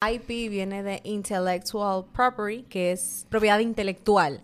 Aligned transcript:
IP 0.00 0.48
viene 0.48 0.84
de 0.84 1.00
Intellectual 1.02 2.04
Property, 2.12 2.62
que 2.62 2.92
es 2.92 3.26
propiedad 3.28 3.58
intelectual. 3.58 4.40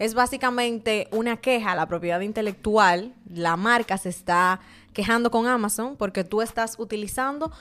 Es 0.00 0.14
básicamente 0.14 1.06
una 1.12 1.36
queja 1.36 1.72
a 1.72 1.76
la 1.76 1.86
propiedad 1.86 2.20
intelectual. 2.20 3.14
La 3.32 3.56
marca 3.56 3.98
se 3.98 4.08
está 4.08 4.60
quejando 4.92 5.30
con 5.30 5.46
Amazon 5.46 5.94
porque 5.96 6.24
tú 6.24 6.42
estás 6.42 6.74
utilizando 6.80 7.52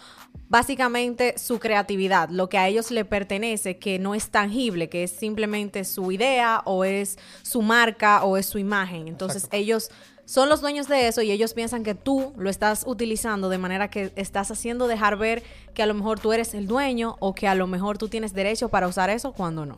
básicamente 0.50 1.38
su 1.38 1.60
creatividad, 1.60 2.30
lo 2.30 2.50
que 2.50 2.58
a 2.58 2.68
ellos 2.68 2.90
le 2.90 3.06
pertenece, 3.06 3.78
que 3.78 4.00
no 4.00 4.16
es 4.16 4.32
tangible, 4.32 4.90
que 4.90 5.04
es 5.04 5.12
simplemente 5.12 5.84
su 5.84 6.12
idea 6.12 6.64
o 6.66 6.84
es 6.84 7.20
su 7.44 7.62
marca 7.62 8.24
o 8.24 8.38
es 8.38 8.48
su 8.48 8.58
imagen. 8.58 9.08
Entonces 9.08 9.48
ellos 9.52 9.92
son 10.26 10.50
los 10.50 10.62
dueños 10.62 10.88
de 10.88 11.08
eso 11.08 11.22
y 11.22 11.32
ellos 11.32 11.54
piensan 11.54 11.84
que 11.84 11.96
tú 11.96 12.34
lo 12.38 12.50
estás 12.50 12.84
utilizando 12.88 13.50
de 13.50 13.58
manera 13.58 13.90
que 13.90 14.12
estás 14.16 14.52
haciendo 14.52 14.88
dejar 14.88 15.18
ver 15.18 15.44
que 15.74 15.84
a 15.84 15.86
lo 15.86 15.94
mejor 15.94 16.20
tú 16.20 16.34
eres 16.34 16.54
el 16.54 16.68
dueño 16.68 17.16
o 17.20 17.34
que 17.36 17.48
a 17.48 17.56
lo 17.56 17.68
mejor 17.68 17.98
tú 17.98 18.08
tienes 18.08 18.34
derecho 18.34 18.70
para 18.70 18.88
usar 18.88 19.10
eso 19.10 19.34
cuando 19.34 19.66
no. 19.66 19.78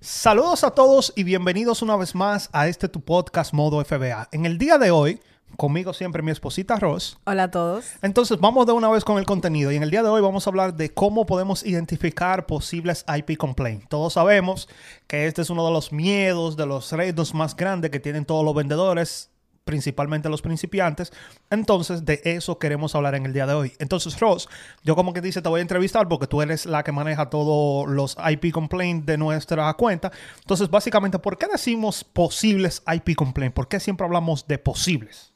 Saludos 0.00 0.62
a 0.62 0.72
todos 0.72 1.12
y 1.16 1.24
bienvenidos 1.24 1.80
una 1.80 1.96
vez 1.96 2.14
más 2.14 2.50
a 2.52 2.68
este 2.68 2.88
tu 2.88 3.00
podcast 3.00 3.54
Modo 3.54 3.82
FBA. 3.82 4.28
En 4.30 4.44
el 4.44 4.58
día 4.58 4.76
de 4.76 4.90
hoy, 4.90 5.20
conmigo 5.56 5.94
siempre 5.94 6.22
mi 6.22 6.30
esposita 6.30 6.76
Ross. 6.76 7.18
Hola 7.24 7.44
a 7.44 7.50
todos. 7.50 7.86
Entonces 8.02 8.38
vamos 8.38 8.66
de 8.66 8.72
una 8.72 8.90
vez 8.90 9.04
con 9.04 9.16
el 9.16 9.24
contenido 9.24 9.72
y 9.72 9.76
en 9.76 9.82
el 9.82 9.90
día 9.90 10.02
de 10.02 10.10
hoy 10.10 10.20
vamos 10.20 10.46
a 10.46 10.50
hablar 10.50 10.74
de 10.74 10.92
cómo 10.92 11.24
podemos 11.24 11.64
identificar 11.64 12.44
posibles 12.44 13.06
IP 13.08 13.38
complaints. 13.38 13.88
Todos 13.88 14.12
sabemos 14.12 14.68
que 15.06 15.26
este 15.26 15.40
es 15.42 15.50
uno 15.50 15.64
de 15.64 15.72
los 15.72 15.92
miedos, 15.92 16.58
de 16.58 16.66
los 16.66 16.92
retos 16.92 17.32
más 17.32 17.56
grandes 17.56 17.90
que 17.90 17.98
tienen 17.98 18.26
todos 18.26 18.44
los 18.44 18.54
vendedores 18.54 19.30
principalmente 19.66 20.28
los 20.28 20.42
principiantes. 20.42 21.12
Entonces, 21.50 22.04
de 22.04 22.20
eso 22.24 22.58
queremos 22.58 22.94
hablar 22.94 23.16
en 23.16 23.26
el 23.26 23.32
día 23.32 23.46
de 23.46 23.52
hoy. 23.52 23.72
Entonces, 23.80 24.18
Ross, 24.20 24.48
yo 24.84 24.94
como 24.94 25.12
que 25.12 25.20
dice, 25.20 25.42
te 25.42 25.48
voy 25.48 25.58
a 25.58 25.62
entrevistar 25.62 26.08
porque 26.08 26.28
tú 26.28 26.40
eres 26.40 26.66
la 26.66 26.84
que 26.84 26.92
maneja 26.92 27.28
todos 27.28 27.88
los 27.88 28.16
IP 28.30 28.52
complaints 28.52 29.04
de 29.04 29.18
nuestra 29.18 29.72
cuenta. 29.74 30.12
Entonces, 30.38 30.70
básicamente, 30.70 31.18
¿por 31.18 31.36
qué 31.36 31.48
decimos 31.50 32.04
posibles 32.04 32.82
IP 32.86 33.16
complaints? 33.16 33.54
¿Por 33.54 33.66
qué 33.66 33.80
siempre 33.80 34.06
hablamos 34.06 34.46
de 34.46 34.58
posibles? 34.58 35.32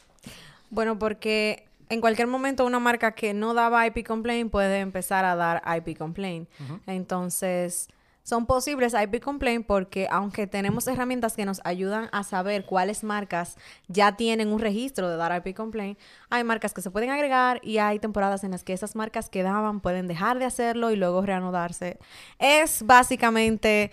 Bueno, 0.71 0.97
porque 0.97 1.67
en 1.89 2.01
cualquier 2.01 2.29
momento 2.29 2.65
una 2.65 2.79
marca 2.79 3.13
que 3.13 3.35
no 3.35 3.53
daba 3.53 3.85
IP 3.85 4.07
complaint 4.07 4.49
puede 4.49 4.79
empezar 4.79 5.25
a 5.25 5.35
dar 5.35 5.61
IP 5.77 5.99
complaint. 5.99 6.49
Entonces 6.87 7.89
son 8.31 8.47
posibles 8.47 8.95
IP 8.95 9.21
complaint 9.21 9.67
porque 9.67 10.07
aunque 10.09 10.47
tenemos 10.47 10.87
herramientas 10.87 11.35
que 11.35 11.45
nos 11.45 11.61
ayudan 11.65 12.09
a 12.13 12.23
saber 12.23 12.65
cuáles 12.65 13.03
marcas 13.03 13.57
ya 13.89 14.15
tienen 14.15 14.53
un 14.53 14.61
registro 14.61 15.09
de 15.09 15.17
dar 15.17 15.37
IP 15.37 15.57
complaint, 15.57 15.99
hay 16.31 16.45
marcas 16.45 16.73
que 16.73 16.81
se 16.81 16.93
pueden 16.93 17.11
agregar 17.11 17.59
y 17.65 17.79
hay 17.79 17.99
temporadas 17.99 18.45
en 18.45 18.53
las 18.53 18.63
que 18.63 18.73
esas 18.73 18.95
marcas 18.95 19.29
que 19.31 19.43
daban 19.43 19.81
pueden 19.81 20.07
dejar 20.07 20.39
de 20.39 20.45
hacerlo 20.45 20.93
y 20.93 20.97
luego 20.97 21.23
reanudarse. 21.23 21.99
Es 22.39 22.85
básicamente 22.85 23.91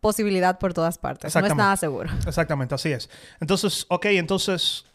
posibilidad 0.00 0.58
por 0.58 0.74
todas 0.74 0.98
partes. 0.98 1.32
No 1.36 1.46
es 1.46 1.54
nada 1.54 1.76
seguro. 1.76 2.10
Exactamente, 2.26 2.74
así 2.74 2.90
es. 2.90 3.08
Entonces, 3.38 3.86
ok, 3.88 4.06
entonces 4.06 4.86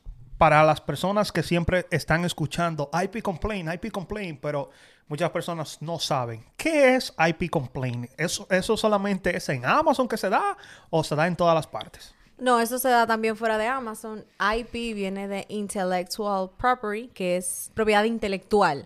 para 0.43 0.61
las 0.65 0.81
personas 0.81 1.31
que 1.31 1.41
siempre 1.41 1.87
están 1.89 2.25
escuchando 2.25 2.89
IP 3.01 3.21
complaint, 3.21 3.73
IP 3.75 3.93
complaint, 3.93 4.41
pero 4.41 4.71
muchas 5.07 5.29
personas 5.29 5.77
no 5.79 5.99
saben. 5.99 6.43
¿Qué 6.57 6.95
es 6.95 7.13
IP 7.17 7.49
complaint? 7.49 8.09
¿Eso, 8.17 8.45
¿Eso 8.49 8.75
solamente 8.75 9.37
es 9.37 9.47
en 9.47 9.65
Amazon 9.65 10.05
que 10.05 10.17
se 10.17 10.29
da 10.29 10.57
o 10.89 11.01
se 11.01 11.15
da 11.15 11.27
en 11.27 11.37
todas 11.37 11.55
las 11.55 11.65
partes? 11.65 12.13
No, 12.37 12.59
eso 12.59 12.77
se 12.77 12.89
da 12.89 13.07
también 13.07 13.37
fuera 13.37 13.57
de 13.57 13.67
Amazon. 13.67 14.25
IP 14.57 14.73
viene 14.93 15.29
de 15.29 15.45
Intellectual 15.47 16.49
Property, 16.57 17.07
que 17.13 17.37
es 17.37 17.71
propiedad 17.73 18.03
intelectual. 18.03 18.85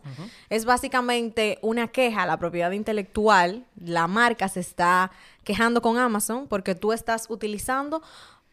Es 0.49 0.63
básicamente 0.63 1.57
una 1.63 1.87
queja 1.87 2.21
a 2.21 2.27
la 2.27 2.37
propiedad 2.37 2.69
intelectual. 2.69 3.65
La 3.83 4.05
marca 4.05 4.47
se 4.47 4.59
está 4.59 5.09
quejando 5.43 5.81
con 5.81 5.97
Amazon 5.97 6.45
porque 6.47 6.75
tú 6.75 6.93
estás 6.93 7.31
utilizando 7.31 8.03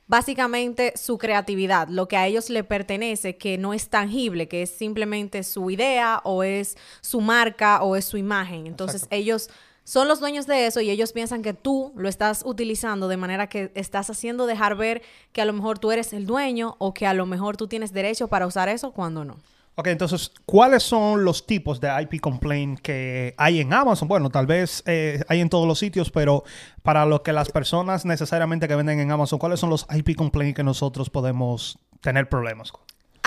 básicamente 0.07 0.93
su 0.97 1.19
creatividad, 1.19 1.89
lo 1.89 2.09
que 2.09 2.17
a 2.17 2.27
ellos 2.27 2.51
le 2.51 2.65
pertenece, 2.65 3.37
que 3.37 3.59
no 3.59 3.75
es 3.75 3.89
tangible, 3.89 4.49
que 4.49 4.63
es 4.63 4.71
simplemente 4.71 5.43
su 5.43 5.71
idea 5.71 6.21
o 6.25 6.43
es 6.43 6.77
su 7.01 7.21
marca 7.21 7.83
o 7.83 7.97
es 7.97 8.05
su 8.05 8.17
imagen. 8.17 8.67
Entonces 8.67 9.07
ellos 9.11 9.49
son 9.85 10.09
los 10.09 10.21
dueños 10.21 10.47
de 10.47 10.67
eso 10.67 10.81
y 10.81 10.91
ellos 10.91 11.13
piensan 11.13 11.43
que 11.43 11.53
tú 11.53 11.93
lo 11.95 12.09
estás 12.09 12.43
utilizando 12.45 13.07
de 13.07 13.19
manera 13.19 13.49
que 13.49 13.71
estás 13.75 14.09
haciendo 14.09 14.47
dejar 14.47 14.77
ver 14.77 15.03
que 15.33 15.43
a 15.43 15.45
lo 15.45 15.53
mejor 15.53 15.79
tú 15.79 15.93
eres 15.93 16.13
el 16.13 16.27
dueño 16.27 16.77
o 16.79 16.95
que 16.95 17.07
a 17.07 17.15
lo 17.15 17.27
mejor 17.27 17.57
tú 17.57 17.67
tienes 17.69 17.93
derecho 17.93 18.29
para 18.29 18.47
usar 18.47 18.69
eso 18.69 18.93
cuando 18.93 19.25
no. 19.25 19.37
Ok, 19.77 19.89
entonces, 19.89 20.31
¿cuáles 20.47 20.85
son 20.85 21.25
los 21.25 21.47
tipos 21.47 21.81
de 21.81 21.91
IP 22.03 22.21
complaint 22.21 22.79
que 22.79 23.35
hay 23.37 23.61
en 23.61 23.73
Amazon? 23.73 24.07
Bueno, 24.07 24.31
tal 24.31 24.47
vez 24.47 24.85
eh, 24.87 25.25
hay 25.29 25.41
en 25.41 25.49
todos 25.49 25.67
los 25.67 25.81
sitios, 25.81 26.13
pero 26.13 26.45
para 26.83 27.05
lo 27.07 27.25
que 27.25 27.33
las 27.33 27.51
personas 27.51 28.05
necesariamente 28.05 28.69
que 28.69 28.77
venden 28.77 29.01
en 29.01 29.11
Amazon, 29.11 29.41
¿cuáles 29.41 29.59
son 29.59 29.71
los 29.71 29.87
IP 29.93 30.15
complaint 30.17 30.55
que 30.55 30.63
nosotros 30.63 31.11
podemos 31.11 31.77
tener 32.01 32.29
problemas 32.29 32.71
con? 32.71 32.83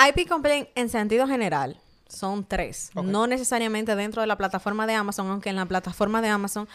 IP 0.08 0.30
complaint 0.30 0.70
en 0.76 0.88
sentido 0.88 1.28
general 1.28 1.82
son 2.08 2.46
tres. 2.46 2.92
No 2.96 3.28
necesariamente 3.28 3.96
dentro 3.98 4.22
de 4.22 4.28
la 4.28 4.38
plataforma 4.38 4.88
de 4.88 4.94
Amazon, 4.94 5.28
aunque 5.28 5.50
en 5.50 5.58
la 5.58 5.66
plataforma 5.66 6.22
de 6.22 6.30
Amazon 6.30 6.68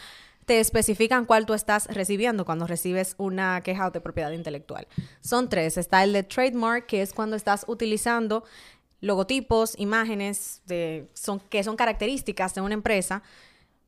te 0.45 0.59
especifican 0.59 1.25
cuál 1.25 1.45
tú 1.45 1.53
estás 1.53 1.87
recibiendo 1.87 2.45
cuando 2.45 2.67
recibes 2.67 3.15
una 3.17 3.61
queja 3.61 3.89
de 3.89 4.01
propiedad 4.01 4.31
intelectual. 4.31 4.87
Son 5.21 5.49
tres. 5.49 5.77
Está 5.77 6.03
el 6.03 6.13
de 6.13 6.23
trademark, 6.23 6.85
que 6.85 7.01
es 7.01 7.13
cuando 7.13 7.35
estás 7.35 7.65
utilizando 7.67 8.43
logotipos, 9.03 9.75
imágenes 9.77 10.61
de, 10.65 11.09
son, 11.13 11.39
que 11.39 11.63
son 11.63 11.75
características 11.75 12.55
de 12.55 12.61
una 12.61 12.73
empresa 12.73 13.21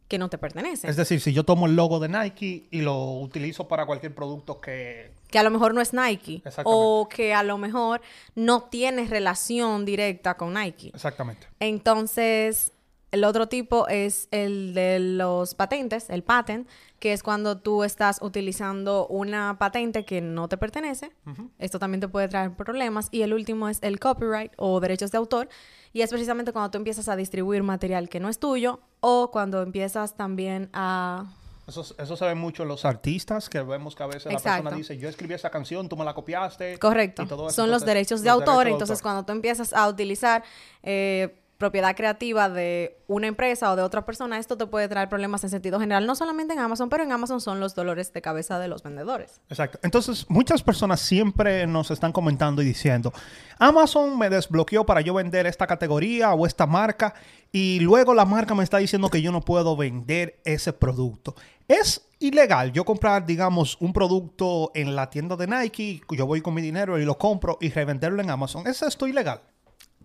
que 0.09 0.19
no 0.19 0.29
te 0.29 0.37
pertenecen. 0.37 0.89
Es 0.89 0.97
decir, 0.97 1.19
si 1.21 1.33
yo 1.33 1.43
tomo 1.43 1.65
el 1.65 1.75
logo 1.75 1.99
de 1.99 2.09
Nike 2.09 2.67
y 2.69 2.81
lo 2.81 3.13
utilizo 3.13 3.67
para 3.67 3.85
cualquier 3.85 4.13
producto 4.13 4.59
que... 4.61 5.11
Que 5.31 5.39
a 5.39 5.43
lo 5.43 5.49
mejor 5.49 5.73
no 5.73 5.81
es 5.81 5.93
Nike. 5.93 6.43
O 6.63 7.09
que 7.09 7.33
a 7.33 7.43
lo 7.43 7.57
mejor 7.57 8.01
no 8.35 8.63
tiene 8.63 9.05
relación 9.07 9.85
directa 9.85 10.35
con 10.35 10.53
Nike. 10.53 10.91
Exactamente. 10.93 11.47
Entonces, 11.59 12.73
el 13.11 13.23
otro 13.23 13.47
tipo 13.47 13.87
es 13.87 14.27
el 14.31 14.73
de 14.73 14.99
los 14.99 15.55
patentes, 15.55 16.09
el 16.09 16.23
patent, 16.23 16.67
que 16.99 17.13
es 17.13 17.23
cuando 17.23 17.57
tú 17.59 17.83
estás 17.83 18.19
utilizando 18.21 19.07
una 19.07 19.57
patente 19.57 20.05
que 20.05 20.21
no 20.21 20.49
te 20.49 20.57
pertenece. 20.57 21.11
Esto 21.59 21.79
también 21.79 22.01
te 22.01 22.07
puede 22.07 22.27
traer 22.27 22.53
problemas. 22.53 23.09
Y 23.11 23.21
el 23.21 23.33
último 23.33 23.69
es 23.69 23.79
el 23.83 23.99
copyright 23.99 24.51
o 24.57 24.79
derechos 24.79 25.11
de 25.11 25.17
autor. 25.17 25.49
Y 25.93 26.01
es 26.01 26.09
precisamente 26.09 26.51
cuando 26.51 26.71
tú 26.71 26.77
empiezas 26.77 27.07
a 27.07 27.15
distribuir 27.15 27.63
material 27.63 28.09
que 28.09 28.19
no 28.19 28.27
es 28.27 28.39
tuyo 28.39 28.81
o 28.99 29.31
cuando 29.31 29.61
empiezas 29.61 30.15
también 30.17 30.69
a... 30.73 31.25
Eso, 31.67 31.85
eso 31.97 32.15
se 32.17 32.25
ve 32.25 32.35
mucho 32.35 32.63
en 32.63 32.69
los 32.69 32.85
artistas, 32.85 33.49
que 33.49 33.61
vemos 33.61 33.95
que 33.95 34.03
a 34.03 34.07
veces 34.07 34.25
la 34.25 34.39
persona 34.39 34.71
dice, 34.71 34.97
yo 34.97 35.09
escribí 35.09 35.33
esa 35.33 35.49
canción, 35.49 35.89
tú 35.89 35.95
me 35.95 36.05
la 36.05 36.13
copiaste. 36.13 36.77
Correcto. 36.79 37.49
Son 37.49 37.71
los 37.71 37.85
derechos 37.85 38.21
de 38.21 38.29
autor. 38.29 38.67
entonces, 38.67 39.01
cuando 39.01 39.23
tú 39.25 39.31
empiezas 39.31 39.73
a 39.73 39.87
utilizar... 39.87 40.43
Eh, 40.83 41.41
propiedad 41.57 41.95
creativa 41.95 42.49
de 42.49 42.97
una 43.07 43.27
empresa 43.27 43.71
o 43.71 43.75
de 43.75 43.81
otra 43.81 44.05
persona, 44.05 44.37
esto 44.39 44.57
te 44.57 44.65
puede 44.65 44.87
traer 44.87 45.07
problemas 45.09 45.43
en 45.43 45.49
sentido 45.49 45.79
general, 45.79 46.05
no 46.05 46.15
solamente 46.15 46.53
en 46.53 46.59
Amazon, 46.59 46.89
pero 46.89 47.03
en 47.03 47.11
Amazon 47.11 47.39
son 47.39 47.59
los 47.59 47.75
dolores 47.75 48.11
de 48.11 48.21
cabeza 48.21 48.59
de 48.59 48.67
los 48.67 48.83
vendedores. 48.83 49.39
Exacto. 49.49 49.79
Entonces, 49.83 50.25
muchas 50.29 50.63
personas 50.63 50.99
siempre 50.99 51.65
nos 51.67 51.91
están 51.91 52.11
comentando 52.11 52.61
y 52.61 52.65
diciendo, 52.65 53.13
Amazon 53.57 54.17
me 54.17 54.29
desbloqueó 54.29 54.85
para 54.85 55.01
yo 55.01 55.13
vender 55.13 55.45
esta 55.47 55.67
categoría 55.67 56.33
o 56.33 56.45
esta 56.45 56.65
marca 56.65 57.13
y 57.51 57.79
luego 57.79 58.13
la 58.13 58.25
marca 58.25 58.53
me 58.53 58.63
está 58.63 58.77
diciendo 58.77 59.09
que 59.09 59.21
yo 59.21 59.31
no 59.31 59.41
puedo 59.41 59.77
vender 59.77 60.41
ese 60.43 60.73
producto. 60.73 61.35
Es 61.67 62.05
ilegal 62.19 62.71
yo 62.73 62.85
comprar, 62.85 63.25
digamos, 63.25 63.77
un 63.79 63.93
producto 63.93 64.71
en 64.75 64.95
la 64.95 65.09
tienda 65.09 65.35
de 65.35 65.47
Nike, 65.47 66.01
yo 66.09 66.25
voy 66.25 66.41
con 66.41 66.53
mi 66.53 66.61
dinero 66.61 66.99
y 66.99 67.05
lo 67.05 67.17
compro 67.17 67.57
y 67.61 67.69
revenderlo 67.69 68.21
en 68.21 68.29
Amazon. 68.29 68.67
¿Es 68.67 68.81
esto 68.81 69.07
ilegal? 69.07 69.41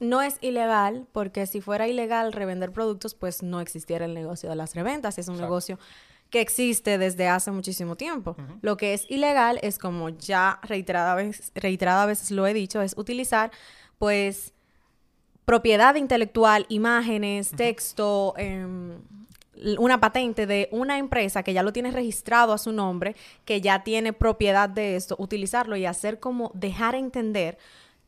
No 0.01 0.23
es 0.23 0.39
ilegal 0.41 1.07
porque 1.13 1.47
si 1.47 1.61
fuera 1.61 1.87
ilegal 1.87 2.33
revender 2.33 2.73
productos, 2.73 3.15
pues 3.15 3.43
no 3.43 3.61
existiera 3.61 4.07
el 4.07 4.15
negocio 4.15 4.49
de 4.49 4.57
las 4.57 4.75
reventas. 4.75 5.19
Es 5.19 5.29
un 5.29 5.39
negocio 5.39 5.79
que 6.31 6.41
existe 6.41 6.97
desde 6.97 7.29
hace 7.29 7.51
muchísimo 7.51 7.97
tiempo. 7.97 8.37
Lo 8.63 8.77
que 8.77 8.95
es 8.95 9.09
ilegal 9.11 9.59
es, 9.63 9.79
como 9.79 10.09
ya 10.09 10.59
reiterada 10.63 11.15
vez, 11.17 11.53
reiterada 11.55 12.07
veces 12.07 12.31
lo 12.31 12.47
he 12.47 12.55
dicho, 12.55 12.81
es 12.81 12.97
utilizar, 12.97 13.51
pues, 13.99 14.55
propiedad 15.45 15.97
intelectual, 15.97 16.65
imágenes, 16.69 17.51
texto, 17.51 18.35
em, 18.37 19.01
una 19.79 20.01
patente 20.01 20.47
de 20.47 20.69
una 20.71 20.99
empresa 20.99 21.43
que 21.43 21.53
ya 21.53 21.63
lo 21.63 21.73
tiene 21.73 21.91
registrado 21.91 22.53
a 22.53 22.59
su 22.59 22.73
nombre, 22.73 23.17
que 23.45 23.61
ya 23.61 23.83
tiene 23.83 24.13
propiedad 24.13 24.69
de 24.69 24.97
esto, 24.97 25.17
utilizarlo 25.19 25.77
y 25.77 25.85
hacer 25.85 26.21
como 26.21 26.53
dejar 26.55 26.95
entender 26.95 27.59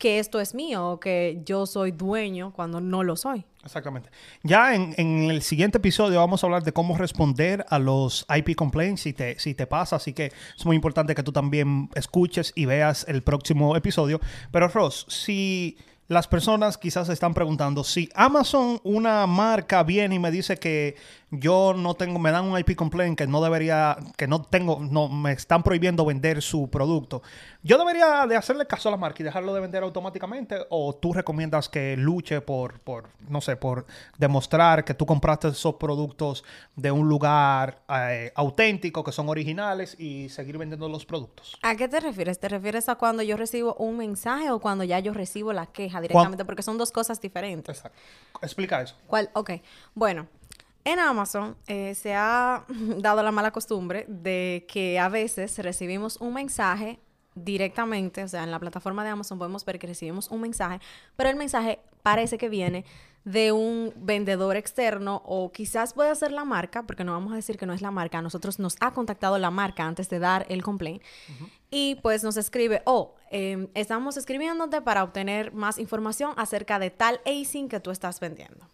que 0.03 0.19
esto 0.19 0.41
es 0.41 0.53
mío 0.53 0.85
o 0.85 0.99
que 0.99 1.39
yo 1.45 1.65
soy 1.65 1.91
dueño 1.93 2.51
cuando 2.51 2.81
no 2.81 3.03
lo 3.03 3.15
soy. 3.15 3.45
Exactamente. 3.63 4.09
Ya 4.43 4.75
en, 4.75 5.31
el 5.31 5.41
siguiente 5.41 5.77
episodio 5.77 6.19
vamos 6.19 6.43
a 6.43 6.47
hablar 6.47 6.63
de 6.63 6.73
cómo 6.73 6.97
responder 6.97 7.65
a 7.69 7.79
los 7.79 8.25
IP 8.27 8.53
complaints 8.57 8.99
si 8.99 9.13
te, 9.13 9.39
si 9.39 9.53
te 9.53 9.65
pasa, 9.65 9.95
así 9.95 10.11
que 10.11 10.33
es 10.57 10.65
muy 10.65 10.75
importante 10.75 11.15
que 11.15 11.23
tú 11.23 11.31
también 11.31 11.89
escuches 11.95 12.51
y 12.53 12.65
veas 12.65 13.05
el 13.07 13.23
próximo 13.23 13.77
episodio. 13.77 14.19
Pero 14.51 14.67
Ross, 14.67 15.05
si 15.07 15.77
las 16.09 16.27
personas 16.27 16.77
quizás 16.77 17.07
se 17.07 17.13
están 17.13 17.33
preguntando 17.33 17.85
si 17.85 18.09
Amazon, 18.13 18.81
una 18.83 19.25
marca, 19.25 19.83
viene 19.83 20.15
y 20.15 20.19
me 20.19 20.31
dice 20.31 20.57
que 20.57 20.97
yo 21.39 21.73
no 21.73 21.95
tengo, 21.95 22.19
me 22.19 22.31
dan 22.31 22.45
un 22.45 22.59
IP 22.59 22.75
complaint 22.75 23.17
que 23.17 23.25
no 23.25 23.41
debería, 23.41 23.97
que 24.17 24.27
no 24.27 24.43
tengo, 24.43 24.79
no, 24.79 25.09
me 25.09 25.31
están 25.31 25.63
prohibiendo 25.63 26.05
vender 26.05 26.41
su 26.41 26.69
producto. 26.69 27.23
¿Yo 27.63 27.77
debería 27.77 28.27
de 28.27 28.35
hacerle 28.35 28.67
caso 28.67 28.89
a 28.89 28.91
la 28.91 28.97
marca 28.97 29.23
y 29.23 29.25
dejarlo 29.25 29.53
de 29.53 29.61
vender 29.61 29.81
automáticamente? 29.83 30.57
¿O 30.69 30.93
tú 30.93 31.11
recomiendas 31.13 31.69
que 31.69 31.97
luche 31.97 32.41
por, 32.41 32.79
por 32.81 33.09
no 33.29 33.41
sé, 33.41 33.55
por 33.55 33.85
demostrar 34.17 34.85
que 34.85 34.93
tú 34.93 35.05
compraste 35.05 35.47
esos 35.47 35.75
productos 35.75 36.43
de 36.75 36.91
un 36.91 37.09
lugar 37.09 37.81
eh, 37.89 38.31
auténtico, 38.35 39.03
que 39.03 39.11
son 39.11 39.27
originales 39.29 39.99
y 39.99 40.29
seguir 40.29 40.59
vendiendo 40.59 40.87
los 40.87 41.05
productos? 41.05 41.57
¿A 41.63 41.75
qué 41.75 41.87
te 41.87 41.99
refieres? 41.99 42.39
¿Te 42.39 42.49
refieres 42.49 42.89
a 42.89 42.95
cuando 42.95 43.23
yo 43.23 43.37
recibo 43.37 43.73
un 43.75 43.97
mensaje 43.97 44.51
o 44.51 44.59
cuando 44.59 44.83
ya 44.83 44.99
yo 44.99 45.13
recibo 45.13 45.51
la 45.51 45.65
queja 45.65 45.99
directamente? 45.99 46.45
Porque 46.45 46.61
son 46.61 46.77
dos 46.77 46.91
cosas 46.91 47.19
diferentes. 47.19 47.77
Exacto. 47.77 47.97
Explica 48.41 48.81
eso. 48.81 48.95
¿Cuál? 49.07 49.31
Ok. 49.33 49.51
Bueno. 49.95 50.27
En 50.85 50.99
Amazon 50.99 51.55
eh, 51.67 51.95
se 51.95 52.13
ha 52.13 52.65
dado 52.97 53.23
la 53.23 53.31
mala 53.31 53.51
costumbre 53.51 54.05
de 54.07 54.65
que 54.67 54.99
a 54.99 55.09
veces 55.09 55.57
recibimos 55.59 56.17
un 56.17 56.33
mensaje 56.33 56.99
directamente, 57.35 58.23
o 58.23 58.27
sea, 58.27 58.43
en 58.43 58.51
la 58.51 58.59
plataforma 58.59 59.03
de 59.03 59.09
Amazon 59.09 59.39
podemos 59.39 59.65
ver 59.65 59.79
que 59.79 59.87
recibimos 59.87 60.29
un 60.29 60.41
mensaje, 60.41 60.79
pero 61.15 61.29
el 61.29 61.35
mensaje 61.35 61.79
parece 62.03 62.37
que 62.37 62.49
viene 62.49 62.85
de 63.23 63.53
un 63.53 63.93
vendedor 63.95 64.57
externo 64.57 65.23
o 65.25 65.51
quizás 65.51 65.93
puede 65.93 66.13
ser 66.15 66.33
la 66.33 66.43
marca, 66.43 66.83
porque 66.83 67.05
no 67.05 67.13
vamos 67.13 67.31
a 67.31 67.37
decir 67.37 67.57
que 67.57 67.65
no 67.65 67.73
es 67.73 67.81
la 67.81 67.89
marca, 67.89 68.21
nosotros 68.21 68.59
nos 68.59 68.75
ha 68.81 68.91
contactado 68.91 69.37
la 69.39 69.49
marca 69.49 69.85
antes 69.85 70.09
de 70.09 70.19
dar 70.19 70.45
el 70.49 70.61
complaint 70.61 71.01
y 71.71 71.95
pues 71.95 72.23
nos 72.23 72.35
escribe, 72.35 72.81
oh, 72.85 73.15
em, 73.31 73.69
estamos 73.73 74.17
escribiéndote 74.17 74.81
para 74.81 75.03
obtener 75.03 75.53
más 75.53 75.79
información 75.79 76.33
acerca 76.35 76.79
de 76.79 76.91
tal 76.91 77.21
ASIN 77.25 77.69
que 77.69 77.79
tú 77.79 77.91
estás 77.91 78.19
vendiendo 78.19 78.67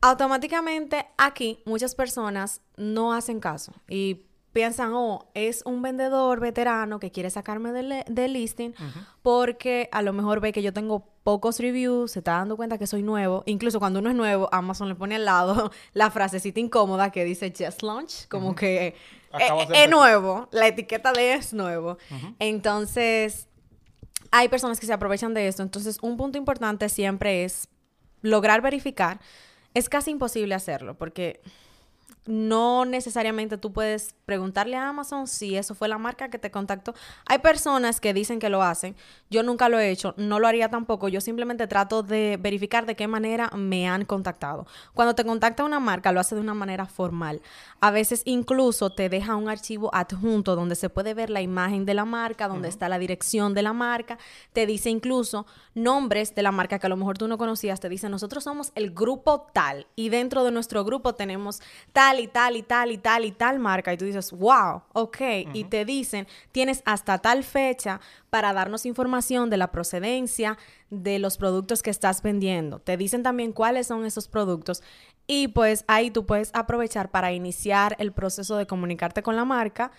automáticamente 0.00 1.06
aquí 1.18 1.62
muchas 1.64 1.94
personas 1.94 2.62
no 2.76 3.12
hacen 3.12 3.40
caso 3.40 3.72
y 3.88 4.26
piensan, 4.52 4.92
oh, 4.94 5.30
es 5.34 5.62
un 5.64 5.80
vendedor 5.82 6.40
veterano 6.40 6.98
que 6.98 7.12
quiere 7.12 7.30
sacarme 7.30 7.72
del, 7.72 8.32
listing 8.32 8.74
porque 9.22 9.88
a 9.92 10.02
lo 10.02 10.12
mejor 10.12 10.40
ve 10.40 10.52
que 10.52 10.62
yo 10.62 10.72
tengo 10.72 11.06
pocos 11.22 11.60
reviews, 11.60 12.12
se 12.12 12.20
está 12.20 12.32
dando 12.32 12.56
cuenta 12.56 12.78
que 12.78 12.86
soy 12.86 13.02
nuevo. 13.02 13.42
Incluso 13.46 13.78
cuando 13.78 14.00
uno 14.00 14.10
es 14.10 14.16
nuevo, 14.16 14.48
Amazon 14.52 14.88
le 14.88 14.94
pone 14.94 15.16
al 15.16 15.24
lado 15.24 15.70
la 15.92 16.10
frasecita 16.10 16.58
incómoda 16.58 17.10
que 17.10 17.24
dice 17.24 17.52
just 17.56 17.82
launch, 17.82 18.26
como 18.28 18.54
que 18.54 18.96
es, 19.38 19.90
nuevo, 19.90 20.48
la 20.50 20.66
etiqueta 20.66 21.12
de 21.12 21.34
es 21.34 21.52
nuevo. 21.52 21.98
Entonces, 22.40 23.46
hay 24.32 24.48
personas 24.48 24.80
que 24.80 24.86
se 24.86 24.92
aprovechan 24.92 25.34
de 25.34 25.46
esto. 25.46 25.62
Entonces, 25.62 25.98
un 26.02 26.16
punto 26.16 26.38
importante 26.38 26.88
siempre 26.88 27.44
es 27.44 27.68
lograr 28.22 28.60
verificar 28.62 29.20
es 29.74 29.88
casi 29.88 30.10
imposible 30.10 30.54
hacerlo 30.54 30.94
porque 30.94 31.40
no 32.26 32.84
necesariamente 32.84 33.56
tú 33.56 33.72
puedes 33.72 34.14
preguntarle 34.26 34.76
a 34.76 34.88
Amazon 34.88 35.26
si 35.26 35.56
eso 35.56 35.74
fue 35.74 35.88
la 35.88 35.98
marca 35.98 36.28
que 36.28 36.38
te 36.38 36.50
contactó. 36.50 36.94
Hay 37.26 37.38
personas 37.38 38.00
que 38.00 38.12
dicen 38.12 38.38
que 38.38 38.48
lo 38.48 38.62
hacen. 38.62 38.94
Yo 39.30 39.42
nunca 39.42 39.68
lo 39.68 39.78
he 39.78 39.90
hecho, 39.90 40.14
no 40.16 40.38
lo 40.38 40.46
haría 40.46 40.68
tampoco. 40.68 41.08
Yo 41.08 41.20
simplemente 41.20 41.66
trato 41.66 42.02
de 42.02 42.38
verificar 42.40 42.84
de 42.84 42.94
qué 42.94 43.08
manera 43.08 43.50
me 43.56 43.88
han 43.88 44.04
contactado. 44.04 44.66
Cuando 44.92 45.14
te 45.14 45.24
contacta 45.24 45.64
una 45.64 45.80
marca, 45.80 46.12
lo 46.12 46.20
hace 46.20 46.34
de 46.34 46.40
una 46.40 46.54
manera 46.54 46.86
formal. 46.86 47.40
A 47.80 47.90
veces 47.90 48.22
incluso 48.24 48.90
te 48.90 49.08
deja 49.08 49.36
un 49.36 49.48
archivo 49.48 49.90
adjunto 49.94 50.56
donde 50.56 50.76
se 50.76 50.90
puede 50.90 51.14
ver 51.14 51.30
la 51.30 51.40
imagen 51.40 51.86
de 51.86 51.94
la 51.94 52.04
marca, 52.04 52.48
donde 52.48 52.68
está 52.68 52.88
la 52.88 52.98
dirección 52.98 53.54
de 53.54 53.62
la 53.62 53.72
marca. 53.72 54.18
Te 54.52 54.66
dice 54.66 54.90
incluso 54.90 55.46
nombres 55.74 56.34
de 56.34 56.42
la 56.42 56.52
marca 56.52 56.78
que 56.78 56.86
a 56.86 56.90
lo 56.90 56.96
mejor 56.96 57.16
tú 57.16 57.28
no 57.28 57.38
conocías. 57.38 57.80
Te 57.80 57.88
dice, 57.88 58.08
nosotros 58.08 58.44
somos 58.44 58.72
el 58.74 58.90
grupo 58.90 59.46
tal 59.52 59.86
y 59.96 60.10
dentro 60.10 60.44
de 60.44 60.50
nuestro 60.50 60.84
grupo 60.84 61.14
tenemos 61.14 61.60
tal 61.92 62.09
y 62.18 62.26
tal 62.26 62.56
y 62.56 62.62
tal 62.62 62.90
y 62.90 62.98
tal 62.98 63.24
y 63.24 63.32
tal 63.32 63.58
marca. 63.58 63.92
Y 63.92 63.96
tú 63.96 64.06
dices, 64.06 64.32
wow, 64.32 64.82
ok, 64.92 65.20
y 65.52 65.64
te 65.64 65.84
dicen, 65.84 66.26
tienes 66.50 66.82
hasta 66.84 67.18
tal 67.18 67.44
fecha 67.44 68.00
para 68.30 68.52
darnos 68.52 68.86
información 68.86 69.50
de 69.50 69.58
la 69.58 69.70
procedencia 69.70 70.58
de 70.90 71.18
los 71.18 71.36
productos 71.36 71.82
que 71.82 71.90
estás 71.90 72.22
vendiendo. 72.22 72.80
Te 72.80 72.96
dicen 72.96 73.22
también 73.22 73.52
cuáles 73.52 73.86
son 73.86 74.04
esos 74.04 74.26
productos. 74.26 74.82
Y 75.26 75.48
pues 75.48 75.84
ahí 75.86 76.10
tú 76.10 76.26
puedes 76.26 76.50
aprovechar 76.54 77.10
para 77.10 77.32
iniciar 77.32 77.94
el 78.00 78.10
proceso 78.10 78.56
de 78.56 78.66
comunicarte 78.66 79.22
con 79.22 79.36
la 79.36 79.44
marca 79.44 79.92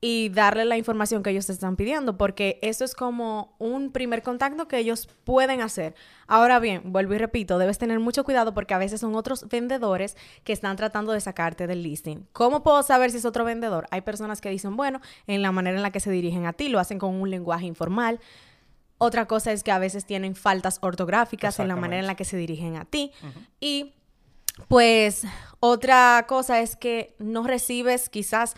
y 0.00 0.28
darle 0.28 0.64
la 0.64 0.76
información 0.76 1.22
que 1.22 1.30
ellos 1.30 1.46
te 1.46 1.52
están 1.52 1.74
pidiendo, 1.74 2.16
porque 2.16 2.60
eso 2.62 2.84
es 2.84 2.94
como 2.94 3.56
un 3.58 3.90
primer 3.90 4.22
contacto 4.22 4.68
que 4.68 4.78
ellos 4.78 5.08
pueden 5.24 5.60
hacer. 5.60 5.96
Ahora 6.28 6.60
bien, 6.60 6.92
vuelvo 6.92 7.14
y 7.14 7.18
repito, 7.18 7.58
debes 7.58 7.78
tener 7.78 7.98
mucho 7.98 8.22
cuidado 8.22 8.54
porque 8.54 8.74
a 8.74 8.78
veces 8.78 9.00
son 9.00 9.16
otros 9.16 9.48
vendedores 9.48 10.16
que 10.44 10.52
están 10.52 10.76
tratando 10.76 11.12
de 11.12 11.20
sacarte 11.20 11.66
del 11.66 11.82
listing. 11.82 12.28
¿Cómo 12.32 12.62
puedo 12.62 12.82
saber 12.84 13.10
si 13.10 13.16
es 13.16 13.24
otro 13.24 13.44
vendedor? 13.44 13.88
Hay 13.90 14.02
personas 14.02 14.40
que 14.40 14.50
dicen, 14.50 14.76
bueno, 14.76 15.00
en 15.26 15.42
la 15.42 15.50
manera 15.50 15.76
en 15.76 15.82
la 15.82 15.90
que 15.90 16.00
se 16.00 16.12
dirigen 16.12 16.46
a 16.46 16.52
ti, 16.52 16.68
lo 16.68 16.78
hacen 16.78 17.00
con 17.00 17.16
un 17.16 17.28
lenguaje 17.28 17.66
informal. 17.66 18.20
Otra 18.98 19.26
cosa 19.26 19.50
es 19.50 19.64
que 19.64 19.72
a 19.72 19.78
veces 19.80 20.04
tienen 20.04 20.36
faltas 20.36 20.78
ortográficas 20.80 21.58
en 21.58 21.68
la 21.68 21.76
manera 21.76 22.00
en 22.00 22.06
la 22.06 22.14
que 22.14 22.24
se 22.24 22.36
dirigen 22.36 22.76
a 22.76 22.84
ti. 22.84 23.12
Y 23.58 23.94
pues 24.68 25.24
otra 25.60 26.24
cosa 26.28 26.60
es 26.60 26.76
que 26.76 27.16
no 27.18 27.44
recibes 27.44 28.08
quizás 28.08 28.54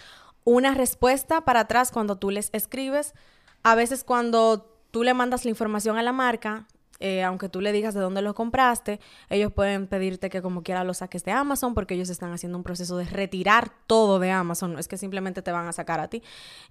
una 0.50 0.75
respuesta 0.75 1.43
para 1.43 1.61
atrás 1.61 1.93
cuando 1.93 2.17
tú 2.17 2.31
les 2.31 2.50
escribes. 2.52 3.14
A 3.62 3.76
veces 3.76 4.02
cuando 4.02 4.67
tú 4.91 5.05
le 5.05 5.14
mandas 5.14 5.44
la 5.44 5.50
información 5.50 5.97
a 5.97 6.02
la 6.02 6.12
marca, 6.12 6.67
eh, 6.99 7.23
aunque 7.23 7.49
tú 7.49 7.61
le 7.61 7.70
digas 7.70 7.94
de 7.94 8.00
dónde 8.00 8.20
lo 8.20 8.35
compraste, 8.35 8.99
ellos 9.29 9.52
pueden 9.52 9.87
pedirte 9.87 10.29
que 10.29 10.43
como 10.43 10.62
quiera 10.62 10.82
lo 10.82 10.93
saques 10.93 11.25
de 11.25 11.31
Amazon 11.31 11.73
porque 11.73 11.94
ellos 11.94 12.11
están 12.11 12.32
haciendo 12.32 12.58
un 12.58 12.64
proceso 12.64 12.97
de 12.97 13.05
retirar 13.05 13.70
todo 13.87 14.19
de 14.19 14.32
Amazon, 14.32 14.76
es 14.79 14.88
que 14.88 14.99
simplemente 14.99 15.41
te 15.41 15.52
van 15.52 15.69
a 15.69 15.73
sacar 15.73 16.00
a 16.00 16.08
ti. 16.08 16.23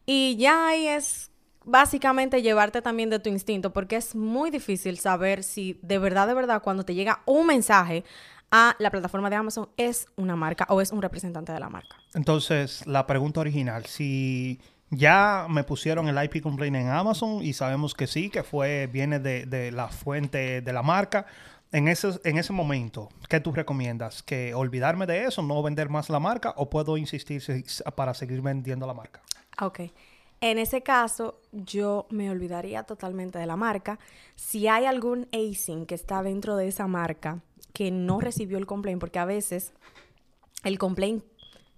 Y 0.05 0.35
ya 0.35 0.67
ahí 0.67 0.87
es 0.87 1.28
básicamente 1.66 2.42
llevarte 2.42 2.82
también 2.82 3.10
de 3.10 3.20
tu 3.20 3.30
instinto 3.30 3.72
porque 3.72 3.96
es 3.96 4.16
muy 4.16 4.50
difícil 4.50 4.98
saber 4.98 5.44
si 5.44 5.80
de 5.82 6.00
verdad, 6.00 6.28
de 6.28 6.34
verdad, 6.34 6.62
cuando 6.62 6.84
te 6.84 6.94
llega 6.94 7.22
un 7.25 7.48
mensaje 7.48 8.04
a 8.51 8.75
la 8.80 8.89
plataforma 8.89 9.30
de 9.30 9.36
Amazon 9.36 9.70
es 9.78 10.08
una 10.16 10.36
marca 10.36 10.66
o 10.70 10.82
es 10.82 10.92
un 10.92 11.01
representante 11.01 11.51
de 11.51 11.60
la 11.60 11.70
marca. 11.70 11.96
Entonces, 12.13 12.86
la 12.88 13.06
pregunta 13.06 13.39
original, 13.42 13.86
si 13.86 14.60
ya 14.89 15.46
me 15.50 15.63
pusieron 15.63 16.08
el 16.08 16.24
IP 16.24 16.42
complaint 16.42 16.75
en 16.75 16.89
Amazon 16.89 17.44
y 17.44 17.54
sabemos 17.54 17.94
que 17.94 18.08
sí, 18.08 18.30
que 18.30 18.44
fue, 18.44 18.88
viene 18.88 19.20
de, 19.20 19.72
la 19.72 19.89
fuente 19.89 20.62
de 20.62 20.74
la 20.74 20.82
marca. 20.82 21.25
En 21.72 21.88
ese, 21.88 22.20
en 22.24 22.39
ese 22.39 22.51
momento, 22.51 23.10
¿qué 23.28 23.39
tú 23.39 23.51
recomiendas? 23.51 24.24
¿Que 24.24 24.56
olvidarme 24.56 25.06
de 25.06 25.25
eso, 25.25 25.44
no 25.44 25.62
vender 25.62 25.88
más 25.88 26.10
la 26.10 26.20
marca 26.20 26.56
o 26.58 26.68
puedo 26.72 26.98
insistir 26.98 27.44
para 27.96 28.16
seguir 28.16 28.42
vendiendo 28.42 28.88
la 28.88 28.96
marca? 28.96 29.22
Ok. 29.62 29.82
En 30.41 30.58
ese 30.58 30.81
caso, 30.81 31.41
yo 31.51 32.08
me 32.10 32.31
olvidaría 32.31 32.84
totalmente 32.84 33.39
de 33.39 33.46
la 33.46 33.58
marca. 33.58 34.00
Si 34.36 34.67
hay 34.67 34.86
algún 34.86 35.27
ASIN 35.34 35.86
que 35.86 35.96
está 35.96 36.24
dentro 36.24 36.55
de 36.55 36.67
esa 36.67 36.88
marca 36.88 37.41
que 37.74 37.91
no 37.91 38.19
recibió 38.19 38.58
el 38.58 38.65
complaint, 38.65 39.00
porque 39.00 39.19
a 39.19 39.25
veces 39.25 39.74
el 40.63 40.77
complaint 40.77 41.24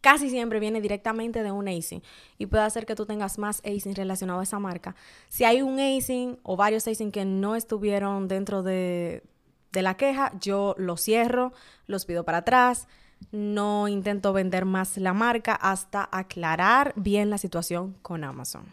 casi 0.01 0.30
siempre 0.30 0.60
viene 0.60 0.82
directamente 0.82 1.44
de 1.44 1.51
un 1.51 1.68
ASIN 1.68 2.03
y 2.38 2.48
puede 2.48 2.63
hacer 2.63 2.86
que 2.86 2.96
tú 2.96 3.06
tengas 3.06 3.38
más 3.38 3.62
ASIN 3.65 3.96
relacionado 3.96 4.39
a 4.39 4.44
esa 4.44 4.60
marca. 4.60 4.96
Si 5.30 5.44
hay 5.44 5.62
un 5.62 5.80
ASIN 5.80 6.39
o 6.44 6.56
varios 6.56 6.88
ASIN 6.88 7.12
que 7.12 7.25
no 7.25 7.56
estuvieron 7.56 8.27
dentro 8.27 8.63
de, 8.63 9.24
de 9.72 9.82
la 9.82 9.98
queja, 9.98 10.34
yo 10.39 10.75
los 10.77 11.01
cierro, 11.01 11.53
los 11.88 12.06
pido 12.06 12.25
para 12.25 12.39
atrás, 12.39 12.88
no 13.32 13.88
intento 13.88 14.34
vender 14.34 14.66
más 14.66 14.98
la 14.98 15.13
marca 15.13 15.54
hasta 15.54 16.08
aclarar 16.12 16.94
bien 16.96 17.30
la 17.30 17.38
situación 17.38 17.96
con 18.01 18.24
Amazon. 18.24 18.66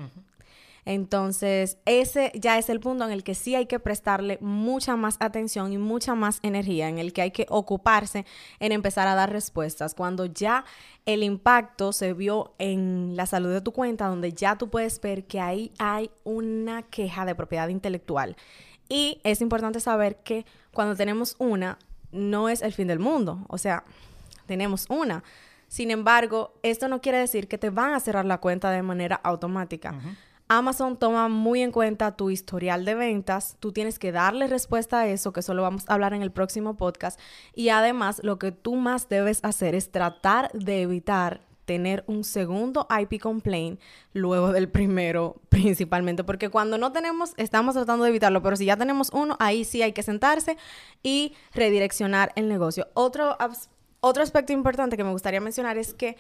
Entonces, 0.89 1.77
ese 1.85 2.33
ya 2.35 2.57
es 2.57 2.71
el 2.71 2.81
punto 2.81 3.05
en 3.05 3.11
el 3.11 3.23
que 3.23 3.35
sí 3.35 3.55
hay 3.55 3.67
que 3.67 3.79
prestarle 3.79 4.39
mucha 4.41 4.97
más 4.97 5.17
atención 5.21 5.71
y 5.71 5.77
mucha 5.77 6.15
más 6.15 6.39
energía, 6.43 6.89
en 6.89 6.97
el 6.97 7.13
que 7.13 7.21
hay 7.21 7.31
que 7.31 7.45
ocuparse 7.51 8.25
en 8.59 8.73
empezar 8.73 9.07
a 9.07 9.15
dar 9.15 9.31
respuestas. 9.31 9.95
Cuando 9.95 10.25
ya 10.25 10.65
el 11.05 11.23
impacto 11.23 11.93
se 11.93 12.15
vio 12.15 12.55
en 12.59 13.17
la 13.17 13.27
salud 13.27 13.53
de 13.53 13.61
tu 13.61 13.73
cuenta, 13.73 14.07
donde 14.07 14.33
ya 14.33 14.57
tú 14.57 14.71
puedes 14.71 14.99
ver 15.03 15.27
que 15.27 15.41
ahí 15.41 15.73
hay 15.79 16.11
una 16.25 16.83
queja 16.85 17.27
de 17.27 17.35
propiedad 17.35 17.69
intelectual. 17.69 18.35
Y 18.89 19.21
es 19.25 19.43
importante 19.43 19.81
saber 19.81 20.17
que 20.23 20.47
cuando 20.73 20.97
tenemos 20.97 21.37
una, 21.39 21.79
no 22.13 22.49
es 22.49 22.63
el 22.63 22.73
fin 22.73 22.89
del 22.89 22.99
mundo. 22.99 23.45
O 23.49 23.59
sea, 23.59 23.85
tenemos 24.49 24.87
una. 24.89 25.23
Sin 25.69 25.93
embargo, 25.93 26.55
esto 26.63 26.89
no 26.89 27.01
quiere 27.01 27.19
decir 27.19 27.47
que 27.47 27.59
te 27.59 27.71
van 27.71 27.93
a 27.93 28.01
cerrar 28.01 28.25
la 28.25 28.39
cuenta 28.39 28.73
de 28.73 28.83
manera 28.83 29.15
automática. 29.23 29.95
Amazon 30.49 30.97
toma 30.97 31.29
muy 31.29 31.61
en 31.61 31.71
cuenta 31.71 32.17
tu 32.17 32.31
historial 32.31 32.87
de 32.87 32.95
ventas, 32.95 33.57
tú 33.61 33.71
tienes 33.71 33.99
que 33.99 34.13
darle 34.13 34.47
respuesta 34.47 35.01
a 35.01 35.07
eso, 35.07 35.31
que 35.33 35.41
eso 35.41 35.53
lo 35.53 35.61
vamos 35.61 35.85
a 35.87 35.95
hablar 35.95 36.15
en 36.15 36.23
el 36.23 36.33
próximo 36.33 36.79
podcast, 36.79 37.21
y 37.55 37.69
además 37.69 38.23
lo 38.25 38.39
que 38.39 38.51
tú 38.51 38.77
más 38.77 39.11
debes 39.11 39.41
hacer 39.45 39.75
es 39.75 39.93
tratar 39.93 40.51
de 40.53 40.81
evitar 40.81 41.43
tener 41.67 42.03
un 42.07 42.25
segundo 42.25 42.89
IP 42.99 43.21
complaint 43.21 43.79
luego 44.15 44.53
del 44.53 44.71
primero, 44.71 45.37
principalmente, 45.51 46.25
porque 46.25 46.49
cuando 46.49 46.79
no 46.79 46.93
tenemos, 46.93 47.35
estamos 47.37 47.75
tratando 47.75 48.05
de 48.05 48.11
evitarlo, 48.11 48.43
pero 48.43 48.57
si 48.57 48.65
ya 48.65 48.79
tenemos 48.79 49.11
uno, 49.13 49.37
ahí 49.39 49.67
sí 49.67 49.83
hay 49.83 49.93
que 49.93 50.03
sentarse 50.03 50.57
y 51.03 51.35
redireccionar 51.53 52.33
el 52.37 52.49
negocio. 52.49 52.89
Otro, 52.95 53.37
otro 54.01 54.23
aspecto 54.23 54.53
importante 54.53 54.97
que 54.97 55.05
me 55.05 55.11
gustaría 55.11 55.41
mencionar 55.41 55.79
es 55.79 55.95
que 55.95 56.17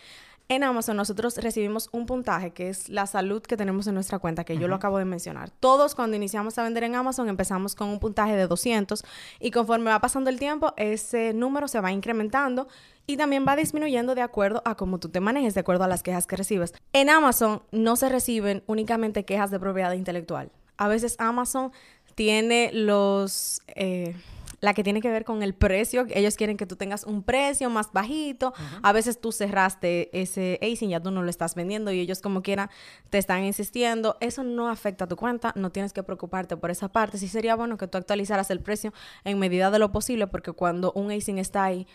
en 0.50 0.64
Amazon 0.64 0.96
nosotros 0.96 1.36
recibimos 1.36 1.90
un 1.92 2.06
puntaje 2.06 2.52
que 2.52 2.70
es 2.70 2.88
la 2.88 3.06
salud 3.06 3.42
que 3.42 3.56
tenemos 3.56 3.86
en 3.86 3.94
nuestra 3.94 4.18
cuenta, 4.18 4.44
que 4.44 4.56
yo 4.56 4.66
lo 4.66 4.76
acabo 4.76 4.96
de 4.96 5.04
mencionar. 5.04 5.50
Todos 5.50 5.94
cuando 5.94 6.16
iniciamos 6.16 6.56
a 6.56 6.62
vender 6.62 6.84
en 6.84 6.94
Amazon 6.94 7.28
empezamos 7.28 7.74
con 7.74 7.88
un 7.90 8.00
puntaje 8.00 8.34
de 8.34 8.46
200 8.46 9.04
y 9.40 9.50
conforme 9.50 9.90
va 9.90 10.00
pasando 10.00 10.30
el 10.30 10.38
tiempo 10.38 10.72
ese 10.78 11.34
número 11.34 11.68
se 11.68 11.80
va 11.80 11.92
incrementando 11.92 12.66
y 13.06 13.18
también 13.18 13.44
va 13.46 13.56
disminuyendo 13.56 14.14
de 14.14 14.22
acuerdo 14.22 14.62
a 14.64 14.74
cómo 14.74 14.98
tú 14.98 15.10
te 15.10 15.20
manejes, 15.20 15.52
de 15.52 15.60
acuerdo 15.60 15.84
a 15.84 15.88
las 15.88 16.02
quejas 16.02 16.26
que 16.26 16.36
recibes. 16.36 16.72
En 16.94 17.10
Amazon 17.10 17.62
no 17.70 17.96
se 17.96 18.08
reciben 18.08 18.62
únicamente 18.66 19.26
quejas 19.26 19.50
de 19.50 19.60
propiedad 19.60 19.92
intelectual. 19.92 20.50
A 20.78 20.88
veces 20.88 21.16
Amazon 21.18 21.72
tiene 22.14 22.70
los... 22.72 23.60
Eh, 23.74 24.14
la 24.60 24.74
que 24.74 24.82
tiene 24.82 25.00
que 25.00 25.10
ver 25.10 25.24
con 25.24 25.42
el 25.42 25.54
precio. 25.54 26.06
Ellos 26.10 26.36
quieren 26.36 26.56
que 26.56 26.66
tú 26.66 26.76
tengas 26.76 27.04
un 27.04 27.22
precio 27.22 27.70
más 27.70 27.92
bajito. 27.92 28.52
A 28.82 28.92
veces 28.92 29.20
tú 29.20 29.32
cerraste 29.32 30.10
ese 30.18 30.58
ASIN, 30.62 30.90
ya 30.90 31.00
tú 31.00 31.10
no 31.10 31.22
lo 31.22 31.30
estás 31.30 31.54
vendiendo 31.54 31.92
y 31.92 32.00
ellos 32.00 32.20
como 32.20 32.42
quiera 32.42 32.70
te 33.10 33.18
están 33.18 33.44
insistiendo. 33.44 34.16
Eso 34.20 34.42
no 34.42 34.68
afecta 34.68 35.04
a 35.04 35.08
tu 35.08 35.16
cuenta, 35.16 35.52
no 35.56 35.70
tienes 35.70 35.92
que 35.92 36.02
preocuparte 36.02 36.56
por 36.56 36.70
esa 36.70 36.88
parte. 36.88 37.18
Sí 37.18 37.28
sería 37.28 37.54
bueno 37.56 37.76
que 37.76 37.86
tú 37.86 37.98
actualizaras 37.98 38.50
el 38.50 38.60
precio 38.60 38.92
en 39.24 39.38
medida 39.38 39.70
de 39.70 39.78
lo 39.78 39.92
posible 39.92 40.26
porque 40.26 40.52
cuando 40.52 40.92
un 40.92 41.10
ASIN 41.10 41.38
está 41.38 41.64
ahí, 41.64 41.86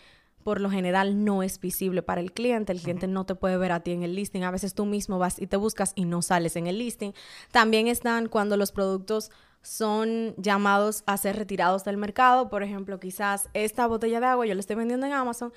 por 0.44 0.60
lo 0.60 0.70
general 0.70 1.24
no 1.24 1.42
es 1.42 1.58
visible 1.58 2.02
para 2.02 2.20
el 2.20 2.32
cliente. 2.32 2.72
El 2.72 2.80
cliente 2.80 3.08
no 3.08 3.24
te 3.24 3.34
puede 3.34 3.56
ver 3.56 3.72
a 3.72 3.80
ti 3.80 3.92
en 3.92 4.02
el 4.02 4.14
listing. 4.14 4.42
A 4.42 4.50
veces 4.50 4.74
tú 4.74 4.84
mismo 4.84 5.18
vas 5.18 5.40
y 5.40 5.46
te 5.46 5.56
buscas 5.56 5.92
y 5.96 6.04
no 6.04 6.20
sales 6.20 6.56
en 6.56 6.66
el 6.66 6.78
listing. 6.78 7.12
También 7.50 7.88
están 7.88 8.28
cuando 8.28 8.58
los 8.58 8.70
productos 8.70 9.30
son 9.64 10.34
llamados 10.36 11.02
a 11.06 11.16
ser 11.16 11.36
retirados 11.36 11.84
del 11.84 11.96
mercado. 11.96 12.48
Por 12.48 12.62
ejemplo, 12.62 13.00
quizás 13.00 13.48
esta 13.54 13.86
botella 13.86 14.20
de 14.20 14.26
agua 14.26 14.46
yo 14.46 14.54
la 14.54 14.60
estoy 14.60 14.76
vendiendo 14.76 15.06
en 15.06 15.12
Amazon 15.12 15.52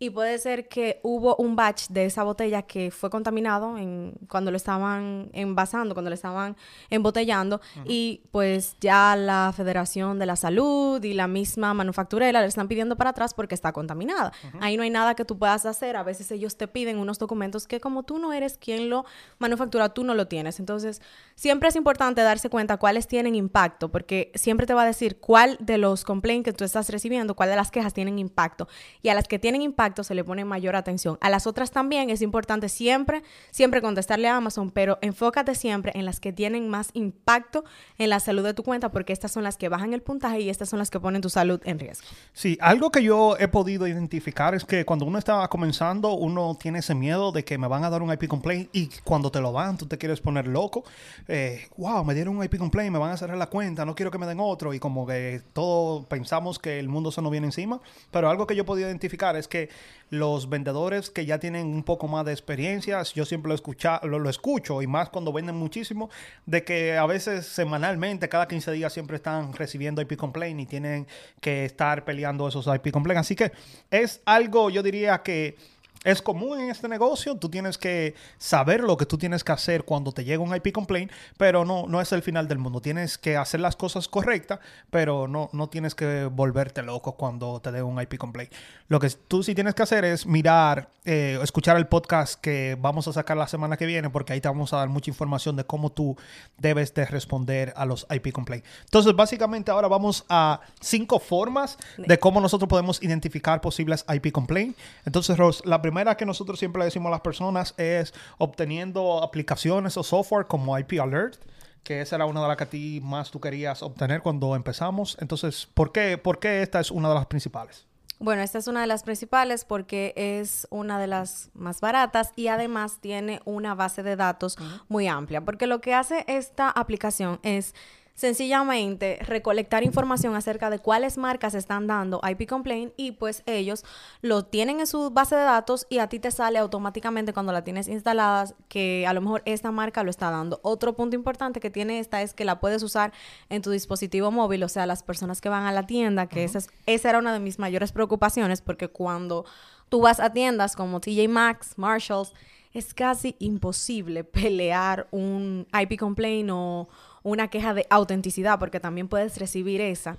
y 0.00 0.10
puede 0.10 0.38
ser 0.38 0.68
que 0.68 1.00
hubo 1.02 1.34
un 1.36 1.56
batch 1.56 1.88
de 1.88 2.04
esa 2.04 2.22
botella 2.22 2.62
que 2.62 2.92
fue 2.92 3.10
contaminado 3.10 3.76
en, 3.76 4.14
cuando 4.28 4.52
lo 4.52 4.56
estaban 4.56 5.28
envasando, 5.32 5.92
cuando 5.94 6.10
lo 6.10 6.14
estaban 6.14 6.56
embotellando. 6.88 7.60
Y 7.84 8.22
pues 8.30 8.76
ya 8.80 9.16
la 9.16 9.52
Federación 9.56 10.20
de 10.20 10.26
la 10.26 10.36
Salud 10.36 11.02
y 11.02 11.14
la 11.14 11.26
misma 11.26 11.74
manufacturera 11.74 12.40
le 12.40 12.46
están 12.46 12.68
pidiendo 12.68 12.96
para 12.96 13.10
atrás 13.10 13.34
porque 13.34 13.56
está 13.56 13.72
contaminada. 13.72 14.32
Ahí 14.60 14.76
no 14.76 14.84
hay 14.84 14.90
nada 14.90 15.16
que 15.16 15.24
tú 15.24 15.36
puedas 15.36 15.66
hacer. 15.66 15.96
A 15.96 16.04
veces 16.04 16.30
ellos 16.30 16.56
te 16.56 16.68
piden 16.68 16.98
unos 16.98 17.18
documentos 17.18 17.66
que 17.66 17.80
como 17.80 18.04
tú 18.04 18.20
no 18.20 18.32
eres 18.32 18.56
quien 18.56 18.90
lo 18.90 19.04
manufactura, 19.38 19.88
tú 19.88 20.04
no 20.04 20.14
lo 20.14 20.28
tienes. 20.28 20.60
Entonces, 20.60 21.02
siempre 21.34 21.70
es 21.70 21.76
importante 21.76 22.22
darse 22.22 22.50
cuenta 22.50 22.76
cuáles 22.76 23.08
tienen 23.08 23.34
impacto, 23.34 23.90
porque 23.90 24.30
siempre 24.36 24.66
te 24.66 24.74
va 24.74 24.82
a 24.82 24.86
decir 24.86 25.18
cuál 25.18 25.56
de 25.58 25.76
los 25.78 26.04
complaints 26.04 26.44
que 26.44 26.52
tú 26.52 26.62
estás 26.62 26.88
recibiendo, 26.88 27.34
cuál 27.34 27.50
de 27.50 27.56
las 27.56 27.72
quejas 27.72 27.94
tienen 27.94 28.20
impacto. 28.20 28.68
Y 29.02 29.08
a 29.08 29.14
las 29.14 29.26
que 29.26 29.40
tienen 29.40 29.62
impacto, 29.62 29.87
se 30.02 30.14
le 30.14 30.24
pone 30.24 30.44
mayor 30.44 30.76
atención. 30.76 31.18
A 31.20 31.30
las 31.30 31.46
otras 31.46 31.70
también 31.70 32.10
es 32.10 32.22
importante 32.22 32.68
siempre, 32.68 33.22
siempre 33.50 33.82
contestarle 33.82 34.28
a 34.28 34.36
Amazon, 34.36 34.70
pero 34.70 34.98
enfócate 35.00 35.54
siempre 35.54 35.92
en 35.94 36.04
las 36.04 36.20
que 36.20 36.32
tienen 36.32 36.68
más 36.68 36.90
impacto 36.92 37.64
en 37.98 38.10
la 38.10 38.20
salud 38.20 38.44
de 38.44 38.54
tu 38.54 38.62
cuenta, 38.62 38.90
porque 38.90 39.12
estas 39.12 39.32
son 39.32 39.42
las 39.42 39.56
que 39.56 39.68
bajan 39.68 39.94
el 39.94 40.02
puntaje 40.02 40.40
y 40.40 40.50
estas 40.50 40.68
son 40.68 40.78
las 40.78 40.90
que 40.90 41.00
ponen 41.00 41.22
tu 41.22 41.30
salud 41.30 41.60
en 41.64 41.78
riesgo. 41.78 42.06
Sí, 42.32 42.58
algo 42.60 42.90
que 42.90 43.02
yo 43.02 43.36
he 43.38 43.48
podido 43.48 43.86
identificar 43.86 44.54
es 44.54 44.64
que 44.64 44.84
cuando 44.84 45.04
uno 45.04 45.18
está 45.18 45.46
comenzando, 45.48 46.12
uno 46.14 46.56
tiene 46.60 46.80
ese 46.80 46.94
miedo 46.94 47.32
de 47.32 47.44
que 47.44 47.58
me 47.58 47.66
van 47.66 47.84
a 47.84 47.90
dar 47.90 48.02
un 48.02 48.12
IP 48.12 48.28
complaint 48.28 48.68
y 48.72 48.88
cuando 49.04 49.30
te 49.30 49.40
lo 49.40 49.52
dan, 49.52 49.76
tú 49.76 49.86
te 49.86 49.98
quieres 49.98 50.20
poner 50.20 50.46
loco. 50.46 50.84
Eh, 51.26 51.66
wow, 51.76 52.04
me 52.04 52.14
dieron 52.14 52.36
un 52.36 52.44
IP 52.44 52.58
complaint, 52.58 52.92
me 52.92 52.98
van 52.98 53.12
a 53.12 53.16
cerrar 53.16 53.36
la 53.36 53.46
cuenta, 53.46 53.84
no 53.84 53.94
quiero 53.94 54.10
que 54.10 54.18
me 54.18 54.26
den 54.26 54.38
otro 54.40 54.74
y 54.74 54.78
como 54.78 55.06
que 55.06 55.42
todos 55.52 56.06
pensamos 56.06 56.58
que 56.58 56.78
el 56.78 56.88
mundo 56.88 57.10
se 57.10 57.22
nos 57.22 57.30
viene 57.30 57.46
encima, 57.46 57.80
pero 58.10 58.30
algo 58.30 58.46
que 58.46 58.54
yo 58.54 58.62
he 58.62 58.66
podido 58.66 58.88
identificar 58.88 59.36
es 59.36 59.48
que 59.48 59.68
los 60.10 60.48
vendedores 60.48 61.10
que 61.10 61.26
ya 61.26 61.38
tienen 61.38 61.66
un 61.66 61.82
poco 61.82 62.08
más 62.08 62.24
de 62.24 62.32
experiencia, 62.32 63.02
yo 63.02 63.24
siempre 63.24 63.48
lo, 63.50 63.54
escucha, 63.54 64.00
lo, 64.04 64.28
escucho 64.28 64.80
y 64.80 64.86
más 64.86 65.10
cuando 65.10 65.32
venden 65.32 65.56
muchísimo, 65.56 66.08
de 66.46 66.64
que 66.64 66.96
a 66.96 67.06
veces 67.06 67.46
semanalmente, 67.46 68.28
cada 68.28 68.48
15 68.48 68.72
días 68.72 68.92
siempre 68.92 69.16
están 69.16 69.52
recibiendo 69.52 70.00
IP 70.00 70.16
complaint 70.16 70.60
y 70.60 70.66
tienen 70.66 71.06
que 71.40 71.64
estar 71.64 72.04
peleando 72.04 72.48
esos 72.48 72.66
IP 72.66 72.90
complaint. 72.90 73.20
Así 73.20 73.36
que 73.36 73.52
es 73.90 74.22
algo, 74.24 74.70
yo 74.70 74.82
diría 74.82 75.22
que 75.22 75.56
es 76.04 76.22
común 76.22 76.60
en 76.60 76.70
este 76.70 76.88
negocio, 76.88 77.36
tú 77.36 77.48
tienes 77.48 77.76
que 77.76 78.14
saber 78.38 78.82
lo 78.82 78.96
que 78.96 79.06
tú 79.06 79.18
tienes 79.18 79.42
que 79.42 79.52
hacer 79.52 79.84
cuando 79.84 80.12
te 80.12 80.24
llega 80.24 80.42
un 80.42 80.54
IP 80.54 80.72
complaint, 80.72 81.10
pero 81.36 81.64
no, 81.64 81.86
no 81.88 82.00
es 82.00 82.12
el 82.12 82.22
final 82.22 82.46
del 82.46 82.58
mundo. 82.58 82.80
Tienes 82.80 83.18
que 83.18 83.36
hacer 83.36 83.60
las 83.60 83.74
cosas 83.76 84.08
correctas, 84.08 84.60
pero 84.90 85.26
no, 85.26 85.50
no 85.52 85.68
tienes 85.68 85.94
que 85.94 86.26
volverte 86.26 86.82
loco 86.82 87.16
cuando 87.16 87.60
te 87.60 87.72
dé 87.72 87.82
un 87.82 88.00
IP 88.00 88.16
complaint. 88.16 88.52
Lo 88.86 89.00
que 89.00 89.10
tú 89.10 89.42
sí 89.42 89.54
tienes 89.54 89.74
que 89.74 89.82
hacer 89.82 90.04
es 90.04 90.24
mirar, 90.24 90.88
eh, 91.04 91.38
escuchar 91.42 91.76
el 91.76 91.88
podcast 91.88 92.40
que 92.40 92.76
vamos 92.80 93.08
a 93.08 93.12
sacar 93.12 93.36
la 93.36 93.48
semana 93.48 93.76
que 93.76 93.86
viene, 93.86 94.08
porque 94.08 94.32
ahí 94.32 94.40
te 94.40 94.48
vamos 94.48 94.72
a 94.72 94.76
dar 94.76 94.88
mucha 94.88 95.10
información 95.10 95.56
de 95.56 95.64
cómo 95.64 95.90
tú 95.90 96.16
debes 96.58 96.94
de 96.94 97.06
responder 97.06 97.72
a 97.76 97.84
los 97.84 98.06
IP 98.10 98.32
complaints. 98.32 98.68
Entonces, 98.84 99.14
básicamente 99.16 99.70
ahora 99.72 99.88
vamos 99.88 100.24
a 100.28 100.60
cinco 100.80 101.18
formas 101.18 101.76
de 101.96 102.18
cómo 102.18 102.40
nosotros 102.40 102.68
podemos 102.68 103.02
identificar 103.02 103.60
posibles 103.60 104.04
IP 104.08 104.30
complaints. 104.32 104.78
Entonces, 105.04 105.36
Rose, 105.36 105.62
la 105.64 105.82
primera 105.82 105.87
que 106.16 106.26
nosotros 106.26 106.58
siempre 106.58 106.80
le 106.80 106.86
decimos 106.86 107.08
a 107.08 107.10
las 107.10 107.20
personas 107.20 107.74
es 107.76 108.14
obteniendo 108.38 109.22
aplicaciones 109.22 109.96
o 109.96 110.02
software 110.02 110.46
como 110.46 110.78
IP 110.78 111.00
Alert 111.00 111.40
que 111.82 112.02
esa 112.02 112.16
era 112.16 112.26
una 112.26 112.42
de 112.42 112.48
las 112.48 112.56
que 112.58 112.64
a 112.64 112.70
ti 112.70 113.00
más 113.02 113.30
tú 113.30 113.40
querías 113.40 113.82
obtener 113.82 114.20
cuando 114.20 114.54
empezamos. 114.54 115.16
Entonces, 115.20 115.66
¿por 115.72 115.90
qué, 115.90 116.18
¿por 116.18 116.38
qué 116.38 116.60
esta 116.60 116.80
es 116.80 116.90
una 116.90 117.08
de 117.08 117.14
las 117.14 117.26
principales? 117.26 117.86
Bueno, 118.20 118.42
esta 118.42 118.58
es 118.58 118.66
una 118.66 118.80
de 118.80 118.88
las 118.88 119.04
principales 119.04 119.64
porque 119.64 120.12
es 120.16 120.66
una 120.70 120.98
de 120.98 121.06
las 121.06 121.50
más 121.54 121.80
baratas 121.80 122.32
y 122.34 122.48
además 122.48 122.98
tiene 123.00 123.40
una 123.44 123.74
base 123.74 124.02
de 124.02 124.16
datos 124.16 124.58
muy 124.88 125.06
amplia. 125.06 125.44
Porque 125.44 125.66
lo 125.66 125.80
que 125.80 125.94
hace 125.94 126.24
esta 126.26 126.68
aplicación 126.68 127.38
es 127.42 127.74
sencillamente 128.18 129.20
recolectar 129.22 129.84
información 129.84 130.34
acerca 130.34 130.70
de 130.70 130.80
cuáles 130.80 131.16
marcas 131.18 131.54
están 131.54 131.86
dando 131.86 132.20
IP 132.28 132.48
complaint 132.48 132.92
y 132.96 133.12
pues 133.12 133.44
ellos 133.46 133.84
lo 134.22 134.44
tienen 134.44 134.80
en 134.80 134.88
su 134.88 135.10
base 135.10 135.36
de 135.36 135.42
datos 135.42 135.86
y 135.88 136.00
a 136.00 136.08
ti 136.08 136.18
te 136.18 136.32
sale 136.32 136.58
automáticamente 136.58 137.32
cuando 137.32 137.52
la 137.52 137.62
tienes 137.62 137.86
instalada 137.86 138.52
que 138.66 139.06
a 139.06 139.12
lo 139.12 139.20
mejor 139.20 139.42
esta 139.44 139.70
marca 139.70 140.02
lo 140.02 140.10
está 140.10 140.32
dando. 140.32 140.58
Otro 140.64 140.96
punto 140.96 141.14
importante 141.14 141.60
que 141.60 141.70
tiene 141.70 142.00
esta 142.00 142.20
es 142.20 142.34
que 142.34 142.44
la 142.44 142.58
puedes 142.58 142.82
usar 142.82 143.12
en 143.50 143.62
tu 143.62 143.70
dispositivo 143.70 144.32
móvil, 144.32 144.64
o 144.64 144.68
sea, 144.68 144.84
las 144.84 145.04
personas 145.04 145.40
que 145.40 145.48
van 145.48 145.66
a 145.66 145.70
la 145.70 145.84
tienda, 145.84 146.26
que 146.26 146.42
esa, 146.42 146.58
esa 146.86 147.10
era 147.10 147.20
una 147.20 147.32
de 147.32 147.38
mis 147.38 147.60
mayores 147.60 147.92
preocupaciones 147.92 148.62
porque 148.62 148.88
cuando 148.88 149.44
tú 149.88 150.00
vas 150.00 150.18
a 150.18 150.32
tiendas 150.32 150.74
como 150.74 150.98
TJ 150.98 151.28
Maxx, 151.28 151.78
Marshalls, 151.78 152.34
es 152.72 152.94
casi 152.94 153.36
imposible 153.38 154.24
pelear 154.24 155.06
un 155.12 155.68
IP 155.72 155.96
complaint 156.00 156.50
o 156.52 156.88
una 157.22 157.48
queja 157.48 157.74
de 157.74 157.86
autenticidad, 157.90 158.58
porque 158.58 158.80
también 158.80 159.08
puedes 159.08 159.38
recibir 159.38 159.80
esa. 159.80 160.18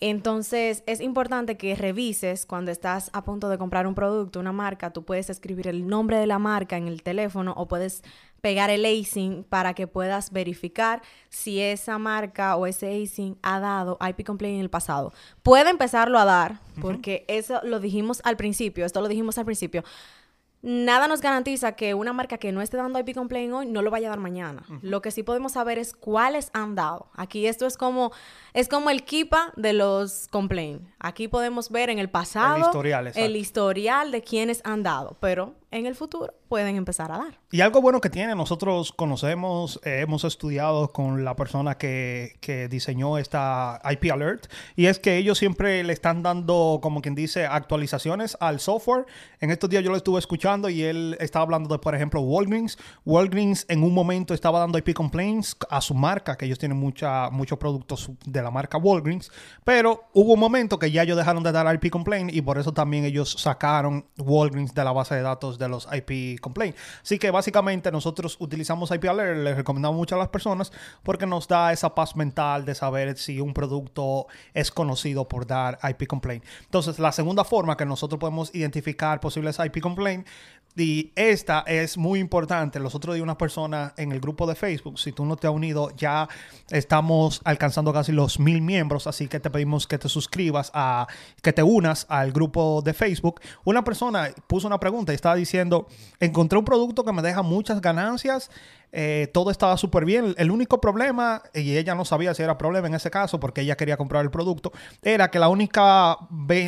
Entonces, 0.00 0.84
es 0.86 1.00
importante 1.00 1.56
que 1.56 1.74
revises 1.74 2.46
cuando 2.46 2.70
estás 2.70 3.10
a 3.12 3.24
punto 3.24 3.48
de 3.48 3.58
comprar 3.58 3.86
un 3.86 3.94
producto, 3.94 4.38
una 4.38 4.52
marca, 4.52 4.92
tú 4.92 5.04
puedes 5.04 5.28
escribir 5.28 5.66
el 5.66 5.88
nombre 5.88 6.18
de 6.18 6.26
la 6.26 6.38
marca 6.38 6.76
en 6.76 6.86
el 6.86 7.02
teléfono 7.02 7.52
o 7.56 7.66
puedes 7.66 8.02
pegar 8.40 8.70
el 8.70 8.84
ASIN 8.84 9.44
para 9.48 9.74
que 9.74 9.88
puedas 9.88 10.30
verificar 10.30 11.02
si 11.28 11.60
esa 11.60 11.98
marca 11.98 12.54
o 12.54 12.66
ese 12.66 13.02
ASIN 13.02 13.36
ha 13.42 13.58
dado 13.58 13.98
IP 14.00 14.24
complaint 14.24 14.56
en 14.56 14.60
el 14.60 14.70
pasado. 14.70 15.12
Puede 15.42 15.70
empezarlo 15.70 16.18
a 16.20 16.24
dar, 16.24 16.60
porque 16.80 17.24
eso 17.26 17.60
lo 17.64 17.80
dijimos 17.80 18.20
al 18.24 18.36
principio, 18.36 18.86
esto 18.86 19.00
lo 19.00 19.08
dijimos 19.08 19.38
al 19.38 19.44
principio 19.44 19.82
nada 20.62 21.08
nos 21.08 21.20
garantiza 21.20 21.72
que 21.72 21.94
una 21.94 22.12
marca 22.12 22.38
que 22.38 22.52
no 22.52 22.60
esté 22.60 22.76
dando 22.76 22.98
IP 22.98 23.14
complaint 23.14 23.52
hoy 23.52 23.66
no 23.66 23.82
lo 23.82 23.90
vaya 23.90 24.08
a 24.08 24.10
dar 24.10 24.18
mañana. 24.18 24.62
Lo 24.82 25.02
que 25.02 25.10
sí 25.10 25.22
podemos 25.22 25.52
saber 25.52 25.78
es 25.78 25.92
cuáles 25.92 26.50
han 26.52 26.74
dado. 26.74 27.08
Aquí 27.14 27.46
esto 27.46 27.66
es 27.66 27.76
como 27.76 28.12
es 28.54 28.68
como 28.68 28.90
el 28.90 29.04
KIPA 29.04 29.52
de 29.56 29.72
los 29.72 30.28
complaints. 30.28 30.84
Aquí 30.98 31.28
podemos 31.28 31.70
ver 31.70 31.90
en 31.90 31.98
el 31.98 32.10
pasado 32.10 32.56
el 32.56 32.62
historial, 32.62 33.12
el 33.14 33.36
historial 33.36 34.10
de 34.10 34.22
quienes 34.22 34.60
han 34.64 34.82
dado, 34.82 35.16
pero 35.20 35.54
en 35.70 35.86
el 35.86 35.94
futuro 35.94 36.34
pueden 36.48 36.76
empezar 36.76 37.12
a 37.12 37.18
dar. 37.18 37.38
Y 37.50 37.60
algo 37.60 37.82
bueno 37.82 38.00
que 38.00 38.08
tiene, 38.10 38.34
nosotros 38.34 38.92
conocemos, 38.92 39.80
eh, 39.84 40.00
hemos 40.00 40.24
estudiado 40.24 40.92
con 40.92 41.24
la 41.24 41.36
persona 41.36 41.76
que, 41.76 42.36
que, 42.40 42.68
diseñó 42.68 43.18
esta 43.18 43.80
IP 43.90 44.10
Alert, 44.10 44.50
y 44.76 44.86
es 44.86 44.98
que 44.98 45.18
ellos 45.18 45.38
siempre 45.38 45.84
le 45.84 45.92
están 45.92 46.22
dando, 46.22 46.80
como 46.82 47.02
quien 47.02 47.14
dice, 47.14 47.46
actualizaciones 47.46 48.36
al 48.40 48.60
software. 48.60 49.06
En 49.40 49.50
estos 49.50 49.68
días 49.68 49.84
yo 49.84 49.90
lo 49.90 49.96
estuve 49.96 50.18
escuchando 50.18 50.68
y 50.68 50.82
él 50.82 51.16
estaba 51.20 51.42
hablando 51.44 51.68
de, 51.68 51.78
por 51.78 51.94
ejemplo, 51.94 52.20
Walgreens. 52.20 52.78
Walgreens 53.04 53.66
en 53.68 53.82
un 53.82 53.92
momento 53.92 54.34
estaba 54.34 54.58
dando 54.58 54.78
IP 54.78 54.94
complaints 54.94 55.56
a 55.68 55.80
su 55.80 55.94
marca, 55.94 56.36
que 56.36 56.46
ellos 56.46 56.58
tienen 56.58 56.78
muchos 56.78 57.58
productos 57.58 58.10
de 58.24 58.42
la 58.42 58.50
marca 58.50 58.78
Walgreens, 58.78 59.30
pero 59.64 60.08
hubo 60.14 60.34
un 60.34 60.40
momento 60.40 60.78
que 60.78 60.90
ya 60.90 61.02
ellos 61.02 61.16
dejaron 61.16 61.42
de 61.42 61.52
dar 61.52 61.72
IP 61.74 61.90
complaint 61.90 62.32
y 62.32 62.40
por 62.42 62.58
eso 62.58 62.72
también 62.72 63.04
ellos 63.04 63.36
sacaron 63.38 64.06
Walgreens 64.16 64.74
de 64.74 64.84
la 64.84 64.92
base 64.92 65.14
de 65.14 65.22
datos 65.22 65.57
de 65.58 65.68
los 65.68 65.88
IP 65.92 66.40
complaint. 66.40 66.76
Así 67.02 67.18
que 67.18 67.30
básicamente 67.30 67.90
nosotros 67.90 68.36
utilizamos 68.40 68.90
IP 68.90 69.04
Alert, 69.06 69.38
les 69.38 69.56
recomendamos 69.56 69.96
mucho 69.96 70.14
a 70.14 70.18
las 70.18 70.28
personas 70.28 70.72
porque 71.02 71.26
nos 71.26 71.48
da 71.48 71.72
esa 71.72 71.94
paz 71.94 72.16
mental 72.16 72.64
de 72.64 72.74
saber 72.74 73.16
si 73.18 73.40
un 73.40 73.54
producto 73.54 74.26
es 74.54 74.70
conocido 74.70 75.28
por 75.28 75.46
dar 75.46 75.78
IP 75.82 76.06
complaint. 76.06 76.44
Entonces, 76.64 76.98
la 76.98 77.12
segunda 77.12 77.44
forma 77.44 77.76
que 77.76 77.84
nosotros 77.84 78.18
podemos 78.18 78.54
identificar 78.54 79.20
posibles 79.20 79.58
IP 79.58 79.80
complaint 79.80 80.26
y 80.78 81.12
esta 81.16 81.64
es 81.66 81.98
muy 81.98 82.20
importante. 82.20 82.78
Los 82.78 82.94
otros 82.94 83.14
días 83.14 83.22
una 83.22 83.38
persona 83.38 83.94
en 83.96 84.12
el 84.12 84.20
grupo 84.20 84.46
de 84.46 84.54
Facebook, 84.54 84.98
si 84.98 85.12
tú 85.12 85.24
no 85.24 85.36
te 85.36 85.46
has 85.46 85.52
unido, 85.52 85.90
ya 85.96 86.28
estamos 86.70 87.40
alcanzando 87.44 87.92
casi 87.92 88.12
los 88.12 88.38
mil 88.38 88.62
miembros, 88.62 89.06
así 89.06 89.28
que 89.28 89.40
te 89.40 89.50
pedimos 89.50 89.86
que 89.86 89.98
te 89.98 90.08
suscribas 90.08 90.70
a, 90.74 91.06
que 91.42 91.52
te 91.52 91.62
unas 91.62 92.06
al 92.08 92.32
grupo 92.32 92.82
de 92.82 92.94
Facebook. 92.94 93.40
Una 93.64 93.84
persona 93.84 94.30
puso 94.46 94.66
una 94.66 94.80
pregunta 94.80 95.12
y 95.12 95.16
estaba 95.16 95.34
diciendo, 95.34 95.88
encontré 96.20 96.58
un 96.58 96.64
producto 96.64 97.04
que 97.04 97.12
me 97.12 97.22
deja 97.22 97.42
muchas 97.42 97.80
ganancias 97.80 98.50
eh, 98.92 99.28
todo 99.32 99.50
estaba 99.50 99.76
súper 99.76 100.04
bien. 100.04 100.34
El 100.38 100.50
único 100.50 100.80
problema, 100.80 101.42
y 101.54 101.76
ella 101.76 101.94
no 101.94 102.04
sabía 102.04 102.34
si 102.34 102.42
era 102.42 102.56
problema 102.56 102.86
en 102.86 102.94
ese 102.94 103.10
caso 103.10 103.38
porque 103.38 103.60
ella 103.60 103.76
quería 103.76 103.96
comprar 103.96 104.24
el 104.24 104.30
producto, 104.30 104.72
era 105.02 105.30
que 105.30 105.38
la 105.38 105.48
única, 105.48 106.16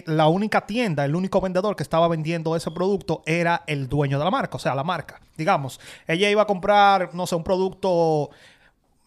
la 0.07 0.29
única 0.29 0.67
tienda, 0.67 1.05
el 1.05 1.15
único 1.15 1.41
vendedor 1.41 1.77
que 1.77 1.83
estaba 1.83 2.09
vendiendo 2.09 2.57
ese 2.57 2.71
producto 2.71 3.23
era 3.27 3.62
el 3.67 3.89
dueño 3.89 4.19
de 4.19 4.25
la 4.25 4.31
marca, 4.31 4.57
o 4.57 4.61
sea, 4.61 4.75
la 4.75 4.85
marca. 4.85 5.21
Digamos, 5.37 5.81
ella 6.07 6.29
iba 6.29 6.43
a 6.43 6.47
comprar, 6.47 7.15
no 7.15 7.27
sé, 7.27 7.35
un 7.35 7.45
producto 7.45 8.31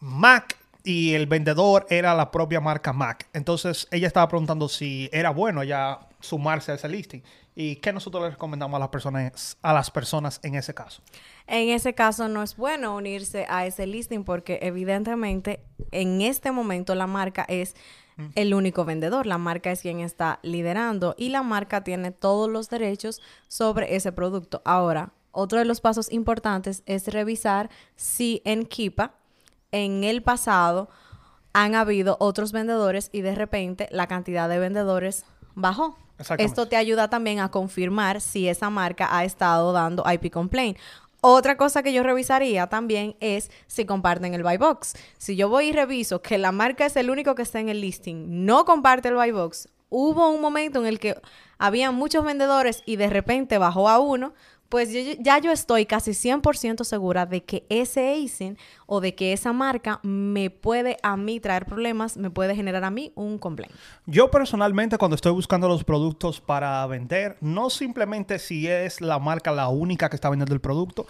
Mac 0.00 0.56
y 0.82 1.14
el 1.14 1.26
vendedor 1.26 1.86
era 1.88 2.14
la 2.14 2.30
propia 2.30 2.60
marca 2.60 2.92
Mac. 2.92 3.28
Entonces 3.32 3.88
ella 3.90 4.06
estaba 4.06 4.28
preguntando 4.28 4.68
si 4.68 5.08
era 5.12 5.30
bueno 5.30 5.64
ya 5.64 6.00
sumarse 6.20 6.72
a 6.72 6.74
ese 6.74 6.88
listing. 6.88 7.22
¿Y 7.56 7.76
qué 7.76 7.92
nosotros 7.92 8.24
le 8.24 8.30
recomendamos 8.30 8.76
a 8.76 8.80
las 8.80 8.88
personas, 8.88 9.56
a 9.62 9.72
las 9.72 9.90
personas 9.90 10.40
en 10.42 10.56
ese 10.56 10.74
caso? 10.74 11.02
En 11.46 11.68
ese 11.68 11.94
caso 11.94 12.28
no 12.28 12.42
es 12.42 12.56
bueno 12.56 12.96
unirse 12.96 13.46
a 13.48 13.66
ese 13.66 13.86
listing 13.86 14.24
porque 14.24 14.58
evidentemente 14.62 15.60
en 15.90 16.22
este 16.22 16.52
momento 16.52 16.94
la 16.94 17.06
marca 17.06 17.44
es 17.48 17.74
el 18.36 18.54
único 18.54 18.84
vendedor, 18.84 19.26
la 19.26 19.38
marca 19.38 19.72
es 19.72 19.80
quien 19.80 20.00
está 20.00 20.38
liderando 20.42 21.14
y 21.18 21.30
la 21.30 21.42
marca 21.42 21.82
tiene 21.82 22.12
todos 22.12 22.48
los 22.48 22.70
derechos 22.70 23.20
sobre 23.48 23.96
ese 23.96 24.12
producto. 24.12 24.62
Ahora, 24.64 25.12
otro 25.32 25.58
de 25.58 25.64
los 25.64 25.80
pasos 25.80 26.12
importantes 26.12 26.82
es 26.86 27.08
revisar 27.08 27.70
si 27.96 28.40
en 28.44 28.66
Kipa 28.66 29.14
en 29.72 30.04
el 30.04 30.22
pasado 30.22 30.88
han 31.52 31.74
habido 31.74 32.16
otros 32.20 32.52
vendedores 32.52 33.10
y 33.12 33.22
de 33.22 33.34
repente 33.34 33.88
la 33.90 34.06
cantidad 34.06 34.48
de 34.48 34.60
vendedores 34.60 35.24
bajó. 35.54 35.96
Esto 36.38 36.68
te 36.68 36.76
ayuda 36.76 37.10
también 37.10 37.40
a 37.40 37.50
confirmar 37.50 38.20
si 38.20 38.48
esa 38.48 38.70
marca 38.70 39.16
ha 39.16 39.24
estado 39.24 39.72
dando 39.72 40.04
IP 40.10 40.30
complaint. 40.30 40.78
Otra 41.26 41.56
cosa 41.56 41.82
que 41.82 41.94
yo 41.94 42.02
revisaría 42.02 42.66
también 42.66 43.16
es 43.18 43.50
si 43.66 43.86
comparten 43.86 44.34
el 44.34 44.42
buy 44.42 44.58
box. 44.58 44.92
Si 45.16 45.36
yo 45.36 45.48
voy 45.48 45.68
y 45.68 45.72
reviso 45.72 46.20
que 46.20 46.36
la 46.36 46.52
marca 46.52 46.84
es 46.84 46.96
el 46.96 47.08
único 47.08 47.34
que 47.34 47.40
está 47.40 47.60
en 47.60 47.70
el 47.70 47.80
listing, 47.80 48.44
no 48.44 48.66
comparte 48.66 49.08
el 49.08 49.14
buy 49.14 49.30
box, 49.30 49.70
hubo 49.88 50.28
un 50.28 50.42
momento 50.42 50.80
en 50.80 50.86
el 50.86 50.98
que 50.98 51.18
había 51.56 51.90
muchos 51.92 52.26
vendedores 52.26 52.82
y 52.84 52.96
de 52.96 53.08
repente 53.08 53.56
bajó 53.56 53.88
a 53.88 54.00
uno, 54.00 54.34
pues 54.68 54.90
ya 55.20 55.38
yo 55.38 55.52
estoy 55.52 55.86
casi 55.86 56.12
100% 56.12 56.84
segura 56.84 57.26
de 57.26 57.42
que 57.44 57.64
ese 57.68 58.12
ASIN 58.12 58.58
o 58.86 59.00
de 59.00 59.14
que 59.14 59.32
esa 59.32 59.52
marca 59.52 60.00
me 60.02 60.50
puede 60.50 60.96
a 61.02 61.16
mí 61.16 61.40
traer 61.40 61.66
problemas, 61.66 62.16
me 62.16 62.30
puede 62.30 62.56
generar 62.56 62.84
a 62.84 62.90
mí 62.90 63.12
un 63.14 63.38
complaint. 63.38 63.72
Yo 64.06 64.30
personalmente 64.30 64.98
cuando 64.98 65.14
estoy 65.14 65.32
buscando 65.32 65.68
los 65.68 65.84
productos 65.84 66.40
para 66.40 66.86
vender, 66.86 67.36
no 67.40 67.70
simplemente 67.70 68.38
si 68.38 68.66
es 68.66 69.00
la 69.00 69.18
marca 69.18 69.52
la 69.52 69.68
única 69.68 70.08
que 70.08 70.16
está 70.16 70.28
vendiendo 70.28 70.54
el 70.54 70.60
producto, 70.60 71.06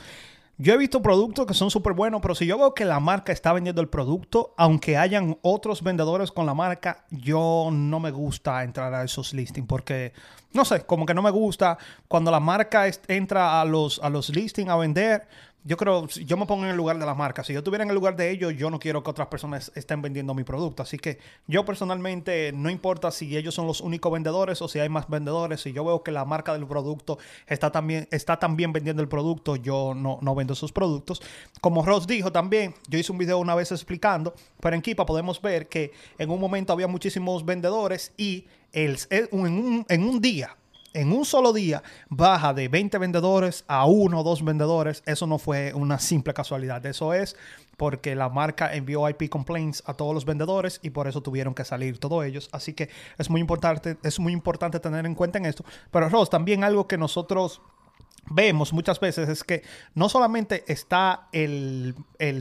yo 0.57 0.75
he 0.75 0.77
visto 0.77 1.03
productos 1.03 1.47
que 1.47 1.55
son 1.55 1.71
súper 1.71 1.95
buenos, 1.95 2.21
pero 2.23 2.35
si 2.35 2.47
yo 2.47 2.57
veo 2.57 2.75
que 2.75 2.85
la 2.85 3.01
marca 3.01 3.33
está 3.33 3.53
vendiendo 3.53 3.81
el 3.81 3.88
producto, 3.88 4.55
aunque 4.57 4.97
hayan 4.97 5.37
otros 5.43 5.83
vendedores 5.83 6.31
con 6.31 6.47
la 6.47 6.55
marca, 6.55 7.05
yo 7.11 7.71
no 7.73 7.99
me 7.99 8.12
gusta 8.12 8.62
entrar 8.62 8.95
a 8.95 9.03
esos 9.03 9.35
listings 9.35 9.67
porque 9.67 10.12
no 10.53 10.64
sé, 10.64 10.87
como 10.87 11.05
que 11.05 11.14
no 11.14 11.23
me 11.23 11.31
gusta 11.31 11.77
cuando 12.07 12.31
la 12.31 12.40
marca 12.40 12.85
entra 13.09 13.61
a 13.61 13.64
los, 13.64 13.99
a 13.99 14.09
los 14.09 14.31
listings 14.31 14.71
a 14.71 14.77
vender. 14.77 15.27
Yo 15.66 15.79
creo, 15.79 16.07
yo 16.07 16.37
me 16.37 16.44
pongo 16.44 16.64
en 16.64 16.70
el 16.70 16.77
lugar 16.77 16.98
de 16.98 17.07
la 17.07 17.14
marca. 17.14 17.42
Si 17.42 17.55
yo 17.55 17.61
estuviera 17.61 17.85
en 17.85 17.90
el 17.90 17.94
lugar 17.94 18.16
de 18.16 18.31
ellos, 18.31 18.55
yo 18.55 18.68
no 18.68 18.79
quiero 18.79 19.03
que 19.03 19.11
otras 19.11 19.29
personas 19.29 19.72
estén 19.74 20.03
vendiendo 20.03 20.35
mi 20.35 20.44
producto. 20.44 20.83
Así 20.83 20.98
que 20.98 21.18
yo 21.46 21.64
personalmente, 21.64 22.53
no 22.53 22.68
importa 22.68 23.11
si 23.11 23.35
ellos 23.35 23.55
son 23.55 23.66
los 23.66 23.81
únicos 23.81 24.12
vendedores 24.12 24.61
o 24.61 24.68
si 24.68 24.79
hay 24.79 24.90
más 24.90 25.09
vendedores, 25.09 25.62
si 25.62 25.72
yo 25.72 25.83
veo 25.85 26.03
que 26.03 26.12
la 26.12 26.27
marca 26.27 26.53
del 26.53 26.66
producto 26.66 27.18
está 27.46 27.72
también, 27.72 28.07
está 28.11 28.38
también 28.38 28.72
vendiendo 28.74 29.00
el 29.00 29.09
producto, 29.09 29.57
yo 29.57 29.94
no, 29.94 30.18
no 30.20 30.35
vendo 30.35 30.53
esos 30.53 30.70
productos. 30.70 31.22
Como 31.62 31.83
Ross 31.83 32.07
dijo 32.07 32.31
también, 32.31 32.74
yo 32.88 32.98
hice 32.98 33.12
un 33.12 33.18
video 33.18 33.38
una 33.38 33.55
vez 33.55 33.72
explicando, 33.72 34.35
pero 34.61 34.77
en 34.77 34.83
Kipa 34.83 35.07
podemos 35.07 35.40
ver 35.40 35.68
que 35.68 35.92
en 36.18 36.31
un 36.31 36.40
momento 36.40 36.74
había 36.74 36.88
muchísimos 36.88 37.44
vendedores 37.44 38.12
y 38.18 38.46
el, 38.74 38.98
en, 39.11 39.29
un, 40.03 40.20
día, 40.20 40.57
en 40.94 41.12
un 41.12 41.24
solo 41.24 41.52
día, 41.52 41.83
baja 42.09 42.54
de 42.54 42.68
20 42.68 42.96
vendedores 42.98 43.64
a 43.68 43.85
uno 43.85 44.20
o 44.20 44.22
dos 44.22 44.44
vendedores. 44.44 45.02
Eso 45.07 45.26
no 45.26 45.38
fue 45.38 45.74
una 45.74 45.98
simple 45.98 46.33
casualidad. 46.33 46.85
Eso 46.87 47.12
es 47.12 47.37
porque 47.76 48.14
la 48.14 48.28
marca 48.28 48.74
envió 48.74 49.09
IP 49.09 49.28
complaints 49.28 49.83
a 49.87 49.94
todos 49.94 50.14
los 50.14 50.24
vendedores 50.24 50.78
y 50.83 50.90
por 50.90 51.09
eso 51.09 51.22
tuvieron 51.22 51.54
que 51.54 51.64
salir 51.64 51.98
todos 51.98 52.24
ellos. 52.24 52.48
Así 52.52 52.72
que 52.72 52.88
es 53.18 53.28
muy 53.28 53.40
importante, 53.40 53.98
es 54.02 54.20
muy 54.20 54.33
importante 54.33 54.80
tener 54.80 55.04
en 55.04 55.14
cuenta 55.14 55.38
en 55.38 55.46
esto. 55.46 55.64
Pero 55.90 56.09
Ross, 56.09 56.30
también 56.30 56.64
algo 56.64 56.87
que 56.87 56.96
nosotros 56.96 57.61
vemos 58.31 58.73
muchas 58.73 59.01
veces 59.01 59.29
es 59.29 59.45
que 59.45 59.63
no 59.95 60.09
solamente 60.09 60.65
está 60.67 61.29
el, 61.33 61.95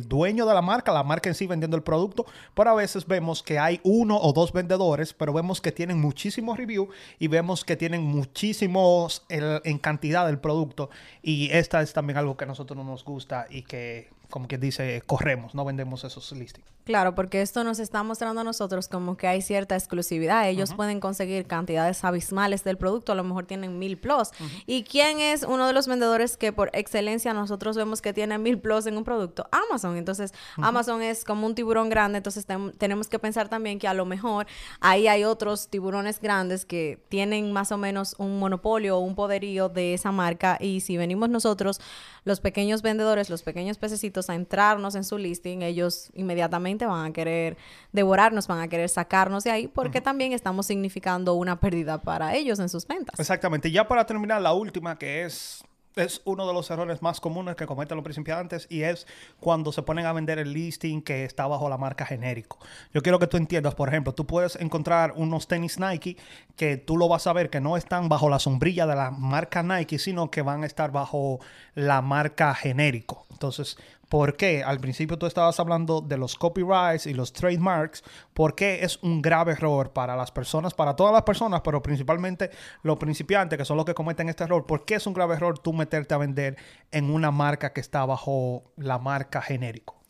dueño 0.08 0.46
de 0.46 0.54
la 0.54 0.62
marca, 0.62 0.91
la 0.91 1.04
marca 1.04 1.30
en 1.30 1.36
sí 1.36 1.48
vendiendo 1.48 1.76
el 1.78 1.84
producto, 1.84 2.26
pero 2.54 2.72
a 2.72 2.74
veces 2.74 3.06
vemos 3.06 3.43
que 3.43 3.60
hay 3.60 3.80
uno 3.84 4.17
o 4.17 4.34
dos 4.34 4.54
vendedores, 4.54 5.13
pero 5.13 5.34
vemos 5.34 5.62
que 5.62 5.72
tienen 5.72 6.00
muchísimos 6.00 6.58
reviews 6.58 6.89
y 7.19 7.28
vemos 7.28 7.65
que 7.65 7.76
tienen 7.76 8.02
muchísimos 8.02 9.26
en 9.30 9.78
cantidad 9.78 10.26
del 10.26 10.39
producto. 10.39 10.89
Y 11.22 11.50
esta 11.52 11.82
es 11.82 11.93
también 11.93 12.17
algo 12.17 12.38
que 12.38 12.46
a 12.46 12.48
nosotros 12.48 12.78
no 12.78 12.84
nos 12.84 13.04
gusta 13.04 13.48
y 13.50 13.63
que 13.63 14.10
como 14.34 14.48
quien 14.48 14.60
dice, 14.60 15.04
corremos, 15.06 15.54
no 15.54 15.63
vendemos 15.63 16.04
esos 16.04 16.32
listings. 16.32 16.67
Claro, 16.86 17.13
porque 17.13 17.43
esto 17.43 17.63
nos 17.63 17.78
está 17.78 18.02
mostrando 18.02 18.41
a 18.41 18.43
nosotros 18.43 18.88
como 18.88 19.15
que 19.15 19.28
hay 19.28 19.43
cierta 19.43 19.76
exclusividad. 19.76 20.50
Ellos 20.50 20.74
pueden 20.74 21.00
conseguir 21.00 21.46
cantidades 21.46 22.04
abismales 22.04 22.63
del 22.63 22.78
producto, 22.78 23.12
a 23.12 23.15
lo 23.15 23.24
mejor 23.24 23.46
tienen 23.46 23.78
mil 23.78 23.96
plus. 23.96 24.30
¿Y 24.65 24.86
quién 24.86 25.19
es 25.19 25.43
uno 25.43 25.67
de 25.67 25.74
los 25.74 25.88
vendedores 25.88 26.36
que 26.36 26.52
por 26.52 26.72
excelencia 26.74 27.32
nosotros 27.36 27.78
vemos 27.78 28.02
que 28.02 28.12
tiene 28.12 28.39
mil 28.39 28.58
plus 28.58 28.88
en 28.88 28.98
un 28.98 29.04
producto? 29.04 29.48
Amazon. 29.52 29.98
Entonces, 29.98 30.34
Amazon 30.58 31.04
es 31.04 31.24
como 31.24 31.46
un 31.46 31.54
tiburón 31.54 31.89
grande, 31.89 32.17
entonces 32.17 32.48
tenemos 32.80 33.08
que 33.10 33.19
pensar 33.19 33.50
también 33.50 33.78
que 33.78 33.88
a 33.88 33.93
lo 33.93 34.06
mejor 34.06 34.48
ahí 34.80 35.08
hay 35.08 35.26
otros 35.26 35.67
tiburones 35.67 36.19
grandes 36.19 36.65
que 36.65 37.00
tienen 37.08 37.54
más 37.54 37.72
o 37.72 37.78
menos 37.78 38.15
un 38.17 38.39
monopolio 38.39 38.98
o 38.98 39.02
un 39.02 39.13
poderío 39.13 39.69
de 39.69 39.93
esa 39.93 40.12
marca 40.12 40.58
y 40.60 40.82
si 40.82 40.98
venimos 40.98 41.30
nosotros, 41.30 41.80
los 42.26 42.39
pequeños 42.39 42.82
vendedores, 42.82 43.30
los 43.30 43.43
pequeños 43.43 43.78
pececitos, 43.78 44.22
a 44.29 44.36
entrarnos 44.36 44.95
en 44.95 45.03
su 45.03 45.17
listing, 45.17 45.62
ellos 45.62 46.09
inmediatamente 46.13 46.86
van 46.86 47.05
a 47.05 47.13
querer 47.13 47.57
devorarnos, 47.91 48.47
van 48.47 48.59
a 48.59 48.67
querer 48.67 48.89
sacarnos 48.89 49.43
de 49.43 49.51
ahí, 49.51 49.67
porque 49.67 50.01
también 50.01 50.33
estamos 50.33 50.67
significando 50.67 51.33
una 51.33 51.59
pérdida 51.59 52.01
para 52.01 52.36
ellos 52.36 52.59
en 52.59 52.69
sus 52.69 52.88
ventas. 52.88 53.19
Exactamente. 53.19 53.71
Ya 53.71 53.88
para 53.88 54.05
terminar, 54.05 54.41
la 54.41 54.53
última 54.53 54.97
que 54.97 55.23
es 55.23 55.63
es 55.95 56.21
uno 56.25 56.47
de 56.47 56.53
los 56.53 56.69
errores 56.71 57.01
más 57.01 57.19
comunes 57.19 57.55
que 57.55 57.65
cometen 57.65 57.97
los 57.97 58.03
principiantes 58.03 58.67
y 58.69 58.81
es 58.83 59.07
cuando 59.39 59.71
se 59.71 59.83
ponen 59.83 60.05
a 60.05 60.13
vender 60.13 60.39
el 60.39 60.53
listing 60.53 61.01
que 61.01 61.25
está 61.25 61.47
bajo 61.47 61.69
la 61.69 61.77
marca 61.77 62.05
genérico. 62.05 62.59
Yo 62.93 63.01
quiero 63.01 63.19
que 63.19 63.27
tú 63.27 63.38
entiendas, 63.38 63.75
por 63.75 63.89
ejemplo, 63.89 64.13
tú 64.13 64.25
puedes 64.25 64.55
encontrar 64.55 65.13
unos 65.15 65.47
tenis 65.47 65.79
Nike 65.79 66.17
que 66.55 66.77
tú 66.77 66.97
lo 66.97 67.07
vas 67.07 67.27
a 67.27 67.33
ver 67.33 67.49
que 67.49 67.62
no 67.62 67.77
están 67.77 68.09
bajo 68.09 68.29
la 68.29 68.39
sombrilla 68.39 68.86
de 68.86 68.95
la 68.95 69.12
marca 69.12 69.63
Nike, 69.63 69.99
sino 69.99 70.31
que 70.31 70.41
van 70.41 70.63
a 70.63 70.65
estar 70.65 70.91
bajo 70.91 71.39
la 71.75 72.01
marca 72.01 72.53
genérico. 72.55 73.25
Entonces, 73.31 73.77
¿Por 74.13 74.38
qué? 74.38 74.63
Al 74.63 74.80
principio 74.80 75.17
tú 75.17 75.26
estabas 75.26 75.60
hablando 75.60 75.99
de 75.99 76.17
los 76.17 76.36
copyrights 76.36 77.08
y 77.08 77.15
los 77.15 77.34
trademarks. 77.34 78.04
¿Por 78.36 78.54
qué 78.54 78.84
es 78.84 79.02
un 79.02 79.23
grave 79.23 79.54
error 79.54 79.91
para 79.91 80.15
las 80.15 80.32
personas, 80.32 80.76
para 80.76 80.95
todas 80.95 81.12
las 81.12 81.23
personas, 81.23 81.62
pero 81.62 81.82
principalmente 81.82 82.52
los 82.84 82.99
principiantes, 82.99 83.58
que 83.58 83.65
son 83.65 83.76
los 83.76 83.88
que 83.88 83.95
cometen 83.95 84.30
este 84.30 84.43
error? 84.43 84.67
¿Por 84.67 84.86
qué 84.86 84.93
es 84.93 85.08
un 85.08 85.15
grave 85.15 85.34
error 85.34 85.58
tú 85.58 85.73
meterte 85.73 86.13
a 86.13 86.19
vender 86.19 86.58
en 86.91 87.10
una 87.10 87.32
marca 87.32 87.73
que 87.73 87.82
está 87.82 88.06
bajo 88.06 88.65
la 88.78 88.99
marca 88.99 89.41
genérico? 89.41 90.02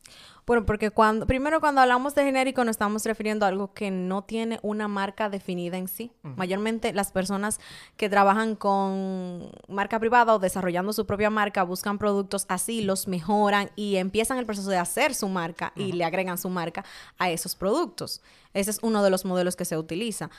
Bueno, 0.45 0.65
porque 0.65 0.91
cuando, 0.91 1.25
primero 1.25 1.61
cuando 1.61 1.81
hablamos 1.81 2.15
de 2.15 2.23
genérico 2.23 2.63
nos 2.65 2.73
estamos 2.73 3.05
refiriendo 3.05 3.45
a 3.45 3.49
algo 3.49 3.73
que 3.73 3.91
no 3.91 4.23
tiene 4.23 4.59
una 4.61 4.87
marca 4.87 5.29
definida 5.29 5.77
en 5.77 5.87
sí. 5.87 6.11
Mayormente 6.21 6.91
las 6.93 7.11
personas 7.11 7.59
que 7.95 8.09
trabajan 8.09 8.55
con 8.55 9.51
marca 9.67 9.99
privada 9.99 10.33
o 10.35 10.39
desarrollando 10.39 10.91
su 10.91 11.05
propia 11.05 11.29
marca 11.29 11.63
buscan 11.63 11.97
productos 11.97 12.45
así, 12.49 12.81
los 12.81 13.07
mejoran 13.07 13.69
y 13.75 13.95
empiezan 13.95 14.37
el 14.37 14.45
proceso 14.45 14.69
de 14.69 14.77
hacer 14.77 15.15
su 15.15 15.29
marca 15.29 15.71
y 15.75 15.93
le 15.93 16.03
agregan 16.03 16.37
su 16.37 16.49
marca 16.49 16.83
a 17.17 17.29
esos 17.29 17.55
productos. 17.55 18.21
Ese 18.53 18.71
es 18.71 18.79
uno 18.81 19.03
de 19.03 19.09
los 19.09 19.25
modelos 19.25 19.55
que 19.55 19.65
se 19.65 19.77
utiliza. 19.77 20.29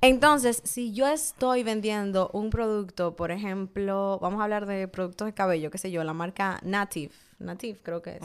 Entonces, 0.00 0.60
si 0.64 0.92
yo 0.92 1.08
estoy 1.08 1.62
vendiendo 1.64 2.30
un 2.32 2.50
producto, 2.50 3.16
por 3.16 3.30
ejemplo, 3.30 4.18
vamos 4.20 4.40
a 4.40 4.44
hablar 4.44 4.66
de 4.66 4.86
productos 4.88 5.26
de 5.26 5.34
cabello, 5.34 5.70
qué 5.70 5.78
sé 5.78 5.90
yo, 5.90 6.04
la 6.04 6.12
marca 6.12 6.60
Native 6.62 7.12
Native, 7.38 7.78
creo 7.82 8.02
que 8.02 8.16
es. 8.16 8.22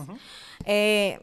eh, 0.65 1.19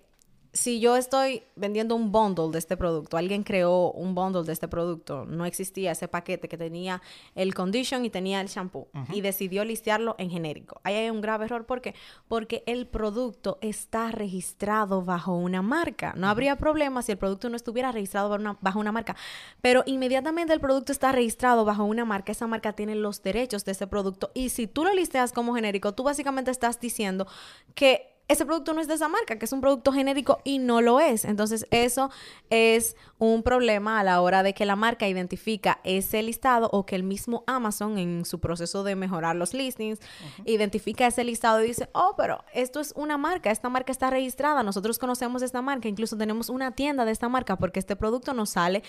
si 0.53 0.81
yo 0.81 0.97
estoy 0.97 1.45
vendiendo 1.55 1.95
un 1.95 2.11
bundle 2.11 2.51
de 2.51 2.59
este 2.59 2.77
producto, 2.77 3.17
alguien 3.17 3.45
creó 3.45 3.93
un 3.93 4.15
bundle 4.15 4.43
de 4.43 4.53
este 4.53 4.67
producto, 4.69 5.25
no 5.25 5.45
existía 5.45 5.93
ese 5.93 6.09
paquete 6.09 6.49
que 6.49 6.57
tenía 6.57 7.01
el 7.35 7.55
condition 7.55 8.05
y 8.05 8.11
tenía 8.11 8.41
el 8.41 8.49
shampoo 8.49 8.89
y 9.13 9.21
decidió 9.21 9.65
listearlo 9.65 10.17
en 10.19 10.31
genérico. 10.31 10.81
Ahí 10.83 10.95
hay 10.95 11.11
un 11.11 11.21
grave 11.21 11.45
error, 11.45 11.67
¿por 11.67 11.81
qué? 11.81 11.95
Porque 12.27 12.65
el 12.67 12.87
producto 12.87 13.59
está 13.61 14.11
registrado 14.11 15.03
bajo 15.03 15.35
una 15.35 15.63
marca. 15.63 16.15
No 16.17 16.29
habría 16.29 16.57
problema 16.57 17.03
si 17.03 17.13
el 17.13 17.19
producto 17.19 17.49
no 17.49 17.57
estuviera 17.57 17.93
registrado 17.93 18.29
bajo 18.29 18.41
una, 18.41 18.59
bajo 18.61 18.81
una 18.81 18.93
marca, 18.93 19.17
pero 19.61 19.85
inmediatamente 19.87 20.53
el 20.53 20.61
producto 20.61 20.91
está 20.91 21.13
registrado 21.13 21.65
bajo 21.65 21.85
una 21.85 22.05
marca, 22.05 22.33
esa 22.33 22.47
marca 22.47 22.73
tiene 22.73 22.95
los 22.97 23.23
derechos 23.23 23.65
de 23.65 23.73
ese 23.73 23.87
producto 23.87 24.31
y 24.35 24.49
si 24.49 24.67
tú 24.67 24.85
lo 24.85 24.93
listeas 24.95 25.33
como 25.33 25.55
genérico, 25.55 25.95
tú 25.95 26.03
básicamente 26.03 26.51
estás 26.51 26.81
diciendo 26.81 27.27
que 27.75 28.10
ese 28.31 28.47
producto 28.47 28.73
no 28.75 28.81
es 28.81 28.87
de 28.87 28.95
esa 28.95 29.09
marca, 29.09 29.41
que 29.41 29.45
es 29.45 29.53
un 29.53 29.61
producto 29.61 29.91
genérico 29.91 30.39
y 30.45 30.59
no 30.59 30.81
lo 30.81 31.01
es. 31.01 31.25
Entonces, 31.25 31.67
eso 31.73 32.11
es 32.49 32.95
un 33.19 33.43
problema 33.43 33.99
a 33.99 34.05
la 34.05 34.21
hora 34.21 34.45
de 34.45 34.55
que 34.55 34.65
la 34.65 34.77
marca 34.77 35.09
identifica 35.09 35.81
ese 35.83 36.23
listado 36.23 36.69
o 36.73 36.87
que 36.87 36.95
el 36.95 37.03
mismo 37.03 37.43
Amazon 37.49 37.99
en 37.99 38.25
su 38.25 38.39
proceso 38.39 38.85
de 38.85 38.95
mejorar 38.95 39.35
los 39.35 39.53
listings 39.53 39.99
identifica 40.45 41.09
ese 41.09 41.25
listado 41.25 41.61
y 41.65 41.67
dice, 41.67 41.91
oh, 41.93 42.15
pero 42.17 42.45
esto 42.55 42.79
es 42.79 42.93
una 42.95 43.19
marca, 43.19 43.51
esta 43.51 43.69
marca 43.69 43.91
está 43.91 44.11
registrada, 44.11 44.63
nosotros 44.63 45.01
conocemos 45.01 45.43
esta 45.43 45.61
marca, 45.61 45.89
incluso 45.89 46.17
tenemos 46.17 46.51
una 46.51 46.71
tienda 46.71 47.05
de 47.05 47.11
esta 47.11 47.29
marca 47.29 47.57
porque 47.57 47.81
este 47.81 47.97
producto 47.97 48.33
nos 48.33 48.51
sale 48.51 48.85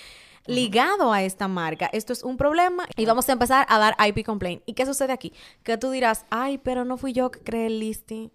ligado 0.46 1.14
a 1.14 1.24
esta 1.24 1.48
marca. 1.48 1.90
Esto 1.94 2.14
es 2.14 2.22
un 2.22 2.38
problema 2.38 2.86
y 2.96 3.08
vamos 3.08 3.28
a 3.28 3.32
empezar 3.32 3.66
a 3.70 3.80
dar 3.80 3.96
IP 4.08 4.24
complaint. 4.24 4.62
¿Y 4.68 4.74
qué 4.74 4.86
sucede 4.86 5.14
aquí? 5.14 5.34
Que 5.64 5.80
tú 5.80 5.90
dirás, 5.90 6.28
ay, 6.30 6.60
pero 6.60 6.86
no 6.86 6.98
fui 6.98 7.12
yo 7.12 7.32
que 7.32 7.40
creé 7.40 7.66
el 7.66 7.80
listing 7.80 8.30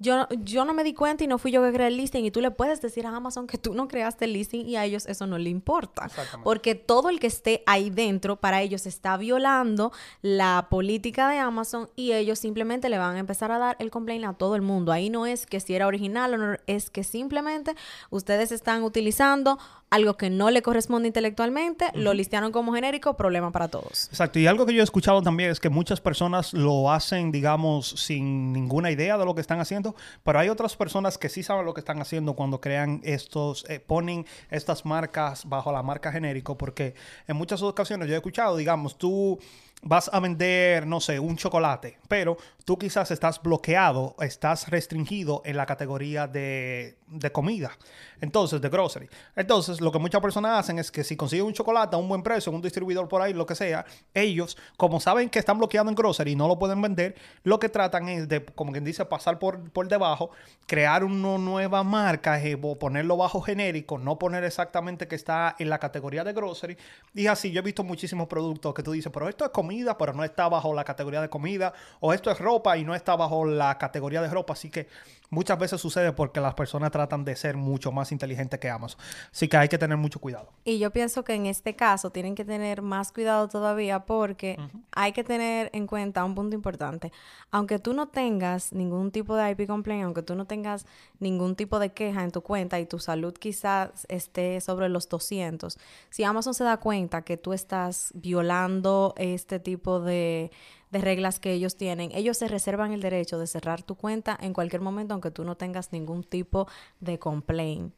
yo, 0.00 0.26
yo 0.42 0.64
no 0.64 0.72
me 0.72 0.82
di 0.82 0.94
cuenta 0.94 1.24
y 1.24 1.26
no 1.26 1.36
fui 1.36 1.52
yo 1.52 1.62
que 1.62 1.72
creé 1.72 1.88
el 1.88 1.98
listing. 1.98 2.24
Y 2.24 2.30
tú 2.30 2.40
le 2.40 2.50
puedes 2.50 2.80
decir 2.80 3.06
a 3.06 3.14
Amazon 3.14 3.46
que 3.46 3.58
tú 3.58 3.74
no 3.74 3.86
creaste 3.86 4.24
el 4.24 4.32
listing 4.32 4.66
y 4.66 4.76
a 4.76 4.84
ellos 4.86 5.04
eso 5.06 5.26
no 5.26 5.36
le 5.36 5.50
importa. 5.50 6.08
Porque 6.42 6.74
todo 6.74 7.10
el 7.10 7.20
que 7.20 7.26
esté 7.26 7.62
ahí 7.66 7.90
dentro, 7.90 8.36
para 8.36 8.62
ellos 8.62 8.86
está 8.86 9.18
violando 9.18 9.92
la 10.22 10.68
política 10.70 11.28
de 11.28 11.38
Amazon 11.38 11.90
y 11.96 12.12
ellos 12.12 12.38
simplemente 12.38 12.88
le 12.88 12.96
van 12.96 13.16
a 13.16 13.18
empezar 13.18 13.52
a 13.52 13.58
dar 13.58 13.76
el 13.78 13.90
complaint 13.90 14.24
a 14.24 14.32
todo 14.32 14.56
el 14.56 14.62
mundo. 14.62 14.90
Ahí 14.90 15.10
no 15.10 15.26
es 15.26 15.44
que 15.44 15.60
si 15.60 15.74
era 15.74 15.86
original 15.86 16.32
o 16.32 16.38
no, 16.38 16.56
es 16.66 16.88
que 16.88 17.04
simplemente 17.04 17.74
ustedes 18.08 18.52
están 18.52 18.82
utilizando 18.82 19.58
algo 19.90 20.16
que 20.16 20.30
no 20.30 20.50
le 20.50 20.62
corresponde 20.62 21.08
intelectualmente, 21.08 21.86
lo 21.94 22.14
listearon 22.14 22.52
como 22.52 22.72
genérico, 22.72 23.16
problema 23.16 23.50
para 23.50 23.68
todos. 23.68 24.06
Exacto, 24.08 24.38
y 24.38 24.46
algo 24.46 24.64
que 24.64 24.72
yo 24.72 24.80
he 24.80 24.84
escuchado 24.84 25.20
también 25.20 25.50
es 25.50 25.58
que 25.58 25.68
muchas 25.68 26.00
personas 26.00 26.52
lo 26.54 26.92
hacen, 26.92 27.32
digamos, 27.32 27.88
sin 27.88 28.52
ninguna 28.52 28.92
idea 28.92 29.18
de 29.18 29.24
lo 29.24 29.34
que 29.34 29.40
están 29.40 29.58
haciendo, 29.58 29.96
pero 30.22 30.38
hay 30.38 30.48
otras 30.48 30.76
personas 30.76 31.18
que 31.18 31.28
sí 31.28 31.42
saben 31.42 31.66
lo 31.66 31.74
que 31.74 31.80
están 31.80 32.00
haciendo 32.00 32.34
cuando 32.34 32.60
crean 32.60 33.00
estos, 33.02 33.64
eh, 33.68 33.80
ponen 33.80 34.26
estas 34.50 34.84
marcas 34.84 35.44
bajo 35.48 35.72
la 35.72 35.82
marca 35.82 36.12
genérico, 36.12 36.56
porque 36.56 36.94
en 37.26 37.36
muchas 37.36 37.60
ocasiones 37.62 38.08
yo 38.08 38.14
he 38.14 38.18
escuchado, 38.18 38.56
digamos, 38.56 38.96
tú 38.96 39.40
vas 39.82 40.10
a 40.12 40.20
vender, 40.20 40.86
no 40.86 41.00
sé, 41.00 41.18
un 41.18 41.36
chocolate, 41.36 41.98
pero 42.06 42.36
tú 42.64 42.78
quizás 42.78 43.10
estás 43.10 43.40
bloqueado, 43.42 44.14
estás 44.20 44.68
restringido 44.68 45.42
en 45.44 45.56
la 45.56 45.64
categoría 45.64 46.26
de, 46.26 46.98
de, 47.06 47.32
comida, 47.32 47.72
entonces, 48.20 48.60
de 48.60 48.68
grocery. 48.68 49.08
Entonces, 49.34 49.80
lo 49.80 49.90
que 49.90 49.98
muchas 49.98 50.20
personas 50.20 50.58
hacen 50.58 50.78
es 50.78 50.90
que 50.90 51.02
si 51.02 51.16
consiguen 51.16 51.46
un 51.46 51.54
chocolate 51.54 51.96
a 51.96 51.98
un 51.98 52.08
buen 52.08 52.22
precio, 52.22 52.52
un 52.52 52.60
distribuidor 52.60 53.08
por 53.08 53.22
ahí, 53.22 53.32
lo 53.32 53.46
que 53.46 53.54
sea, 53.54 53.86
ellos, 54.12 54.58
como 54.76 55.00
saben 55.00 55.30
que 55.30 55.38
están 55.38 55.58
bloqueados 55.58 55.88
en 55.88 55.94
grocery 55.94 56.32
y 56.32 56.36
no 56.36 56.46
lo 56.46 56.58
pueden 56.58 56.82
vender, 56.82 57.14
lo 57.42 57.58
que 57.58 57.70
tratan 57.70 58.08
es 58.08 58.28
de, 58.28 58.44
como 58.44 58.72
quien 58.72 58.84
dice, 58.84 59.04
pasar 59.06 59.38
por, 59.38 59.70
por 59.70 59.88
debajo, 59.88 60.30
crear 60.66 61.04
una 61.04 61.38
nueva 61.38 61.82
marca, 61.82 62.40
eh, 62.42 62.56
ponerlo 62.56 63.16
bajo 63.16 63.40
genérico, 63.40 63.98
no 63.98 64.18
poner 64.18 64.44
exactamente 64.44 65.08
que 65.08 65.16
está 65.16 65.56
en 65.58 65.70
la 65.70 65.78
categoría 65.78 66.22
de 66.22 66.34
grocery. 66.34 66.76
Y 67.14 67.26
así, 67.28 67.50
yo 67.50 67.60
he 67.60 67.62
visto 67.62 67.82
muchísimos 67.82 68.28
productos 68.28 68.74
que 68.74 68.82
tú 68.82 68.92
dices, 68.92 69.10
pero 69.12 69.28
esto 69.28 69.44
es 69.44 69.50
comida 69.50 69.69
pero 69.98 70.12
no 70.12 70.24
está 70.24 70.48
bajo 70.48 70.74
la 70.74 70.84
categoría 70.84 71.20
de 71.20 71.28
comida, 71.28 71.72
o 72.00 72.12
esto 72.12 72.30
es 72.30 72.38
ropa 72.38 72.76
y 72.76 72.84
no 72.84 72.94
está 72.94 73.16
bajo 73.16 73.44
la 73.44 73.78
categoría 73.78 74.20
de 74.22 74.28
ropa, 74.28 74.54
así 74.54 74.70
que 74.70 74.88
muchas 75.30 75.58
veces 75.58 75.80
sucede 75.80 76.12
porque 76.12 76.40
las 76.40 76.54
personas 76.54 76.90
tratan 76.90 77.24
de 77.24 77.34
ser 77.36 77.56
mucho 77.56 77.92
más 77.92 78.12
inteligentes 78.12 78.58
que 78.60 78.68
Amazon, 78.68 79.00
así 79.32 79.48
que 79.48 79.56
hay 79.56 79.68
que 79.68 79.78
tener 79.78 79.96
mucho 79.96 80.20
cuidado. 80.20 80.52
Y 80.64 80.78
yo 80.78 80.90
pienso 80.90 81.24
que 81.24 81.34
en 81.34 81.46
este 81.46 81.74
caso 81.74 82.10
tienen 82.10 82.34
que 82.34 82.44
tener 82.44 82.82
más 82.82 83.12
cuidado 83.12 83.48
todavía 83.48 84.00
porque 84.00 84.58
hay 84.92 85.12
que 85.12 85.24
tener 85.24 85.70
en 85.72 85.86
cuenta 85.86 86.24
un 86.24 86.34
punto 86.34 86.54
importante, 86.54 87.12
aunque 87.50 87.78
tú 87.78 87.94
no 87.94 88.08
tengas 88.08 88.72
ningún 88.72 89.10
tipo 89.10 89.36
de 89.36 89.50
IP 89.50 89.66
complaint, 89.66 90.04
aunque 90.04 90.22
tú 90.22 90.34
no 90.34 90.46
tengas 90.46 90.84
ningún 91.18 91.56
tipo 91.56 91.78
de 91.78 91.92
queja 91.92 92.24
en 92.24 92.32
tu 92.32 92.42
cuenta 92.42 92.80
y 92.80 92.86
tu 92.86 92.98
salud 92.98 93.32
quizás 93.34 94.06
esté 94.08 94.60
sobre 94.60 94.88
los 94.88 95.08
200, 95.08 95.78
si 96.10 96.24
Amazon 96.24 96.54
se 96.54 96.64
da 96.64 96.78
cuenta 96.78 97.22
que 97.22 97.36
tú 97.36 97.52
estás 97.52 98.10
violando 98.14 99.14
este 99.16 99.60
tipo 99.60 100.00
de, 100.00 100.50
reglas 100.98 101.38
que 101.38 101.52
ellos 101.52 101.76
tienen, 101.76 102.10
ellos 102.12 102.36
se 102.38 102.48
reservan 102.48 102.92
el 102.92 103.02
derecho 103.02 103.38
de 103.38 103.46
cerrar 103.46 103.82
tu 103.82 103.94
cuenta 103.94 104.36
en 104.40 104.52
cualquier 104.52 104.82
momento 104.82 105.14
aunque 105.14 105.30
tú 105.30 105.44
no 105.44 105.56
tengas 105.56 105.92
ningún 105.92 106.24
tipo 106.24 106.66
de 106.98 107.18
complaint. 107.18 107.94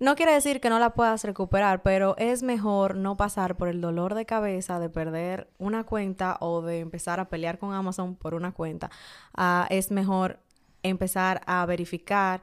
No 0.00 0.16
quiere 0.16 0.32
decir 0.32 0.62
que 0.62 0.70
no 0.70 0.78
la 0.78 0.94
puedas 0.94 1.24
recuperar, 1.24 1.82
pero 1.82 2.16
es 2.16 2.42
mejor 2.42 2.96
no 2.96 3.18
pasar 3.18 3.56
por 3.58 3.68
el 3.68 3.82
dolor 3.82 4.14
de 4.14 4.24
cabeza 4.24 4.80
de 4.80 4.88
perder 4.88 5.50
una 5.58 5.84
cuenta 5.84 6.38
o 6.40 6.62
de 6.62 6.78
empezar 6.78 7.20
a 7.20 7.28
pelear 7.28 7.58
con 7.58 7.74
Amazon 7.74 8.14
por 8.14 8.32
una 8.32 8.52
cuenta. 8.52 8.90
Ah, 9.34 9.66
es 9.68 9.90
mejor 9.90 10.38
empezar 10.82 11.42
a 11.44 11.66
verificar 11.66 12.40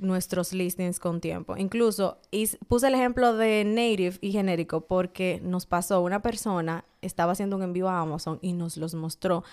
nuestros 0.00 0.52
listings 0.52 0.98
con 0.98 1.20
tiempo. 1.20 1.56
Incluso 1.56 2.18
puse 2.68 2.88
el 2.88 2.94
ejemplo 2.94 3.36
de 3.36 3.64
native 3.64 4.18
y 4.20 4.32
genérico 4.32 4.82
porque 4.82 5.40
nos 5.42 5.66
pasó 5.66 6.00
una 6.00 6.22
persona, 6.22 6.84
estaba 7.02 7.32
haciendo 7.32 7.56
un 7.56 7.62
envío 7.62 7.88
a 7.88 8.00
Amazon 8.00 8.38
y 8.42 8.52
nos 8.52 8.76
los 8.76 8.94
mostró. 8.94 9.44